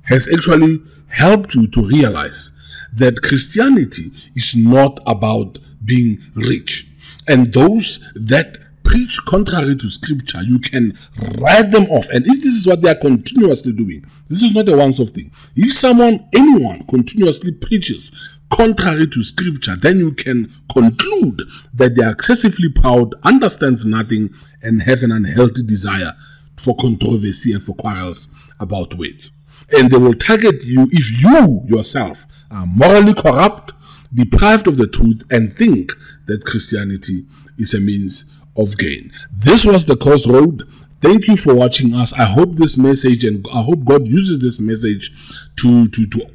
has 0.04 0.28
actually 0.32 0.82
helped 1.08 1.54
you 1.54 1.66
to 1.68 1.86
realize 1.86 2.52
that 2.92 3.22
Christianity 3.22 4.10
is 4.34 4.54
not 4.54 5.00
about 5.06 5.58
being 5.84 6.18
rich. 6.34 6.88
And 7.26 7.52
those 7.52 8.00
that 8.14 8.58
preach 8.84 9.18
contrary 9.26 9.74
to 9.76 9.88
scripture, 9.88 10.42
you 10.42 10.58
can 10.58 10.96
write 11.38 11.70
them 11.70 11.84
off. 11.84 12.08
And 12.10 12.26
if 12.26 12.42
this 12.42 12.54
is 12.54 12.66
what 12.66 12.82
they 12.82 12.90
are 12.90 12.94
continuously 12.94 13.72
doing, 13.72 14.04
this 14.28 14.42
is 14.42 14.54
not 14.54 14.68
a 14.68 14.76
once 14.76 15.00
off 15.00 15.08
thing. 15.08 15.32
If 15.56 15.72
someone, 15.72 16.28
anyone, 16.34 16.84
continuously 16.84 17.52
preaches 17.52 18.38
contrary 18.50 19.06
to 19.08 19.22
scripture, 19.24 19.74
then 19.74 19.98
you 19.98 20.12
can 20.12 20.52
conclude 20.72 21.42
that 21.72 21.96
they 21.96 22.04
are 22.04 22.12
excessively 22.12 22.68
proud, 22.68 23.14
understands 23.24 23.84
nothing, 23.84 24.30
and 24.62 24.82
have 24.82 25.02
an 25.02 25.12
unhealthy 25.12 25.62
desire 25.62 26.12
for 26.56 26.76
controversy 26.76 27.52
and 27.52 27.62
for 27.62 27.74
quarrels 27.74 28.28
about 28.60 28.94
weight. 28.94 29.30
And 29.72 29.90
they 29.90 29.96
will 29.96 30.14
target 30.14 30.62
you 30.62 30.86
if 30.90 31.22
you 31.22 31.62
yourself 31.66 32.26
are 32.50 32.66
morally 32.66 33.14
corrupt, 33.14 33.72
deprived 34.12 34.68
of 34.68 34.76
the 34.76 34.86
truth, 34.86 35.22
and 35.30 35.56
think 35.56 35.92
that 36.26 36.44
Christianity 36.44 37.26
is 37.58 37.74
a 37.74 37.80
means 37.80 38.24
of 38.56 38.78
gain. 38.78 39.12
This 39.32 39.64
was 39.64 39.84
the 39.84 39.96
crossroad. 39.96 40.68
Thank 41.00 41.26
you 41.28 41.36
for 41.36 41.54
watching 41.54 41.94
us. 41.94 42.12
I 42.12 42.24
hope 42.24 42.52
this 42.52 42.76
message 42.76 43.24
and 43.24 43.46
I 43.52 43.62
hope 43.62 43.84
God 43.84 44.06
uses 44.06 44.38
this 44.38 44.58
message 44.58 45.12
to, 45.56 45.88
to, 45.88 46.06
to 46.06 46.30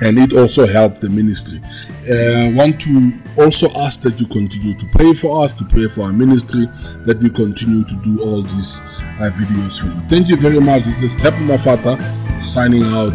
and 0.02 0.18
it 0.18 0.34
also 0.34 0.66
helped 0.66 1.00
the 1.00 1.10
ministry. 1.10 1.62
I 2.10 2.48
uh, 2.48 2.52
want 2.52 2.82
to 2.82 3.14
also 3.38 3.72
ask 3.76 4.02
that 4.02 4.20
you 4.20 4.26
continue 4.28 4.78
to 4.78 4.86
pray 4.88 5.14
for 5.14 5.44
us, 5.44 5.52
to 5.54 5.64
pray 5.64 5.88
for 5.88 6.02
our 6.04 6.14
ministry, 6.14 6.66
that 7.06 7.20
we 7.20 7.30
continue 7.30 7.84
to 7.86 7.96
do 8.04 8.22
all 8.22 8.42
these 8.42 8.82
uh, 8.82 9.32
videos 9.36 9.80
for 9.80 9.88
you. 9.88 10.02
Thank 10.10 10.28
you 10.28 10.38
very 10.38 10.60
much. 10.60 10.84
This 10.84 11.04
is 11.04 11.16
Tepu 11.16 11.46
Mafata 11.46 12.42
signing 12.42 12.84
out. 12.84 13.14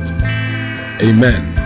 Amen. 1.03 1.66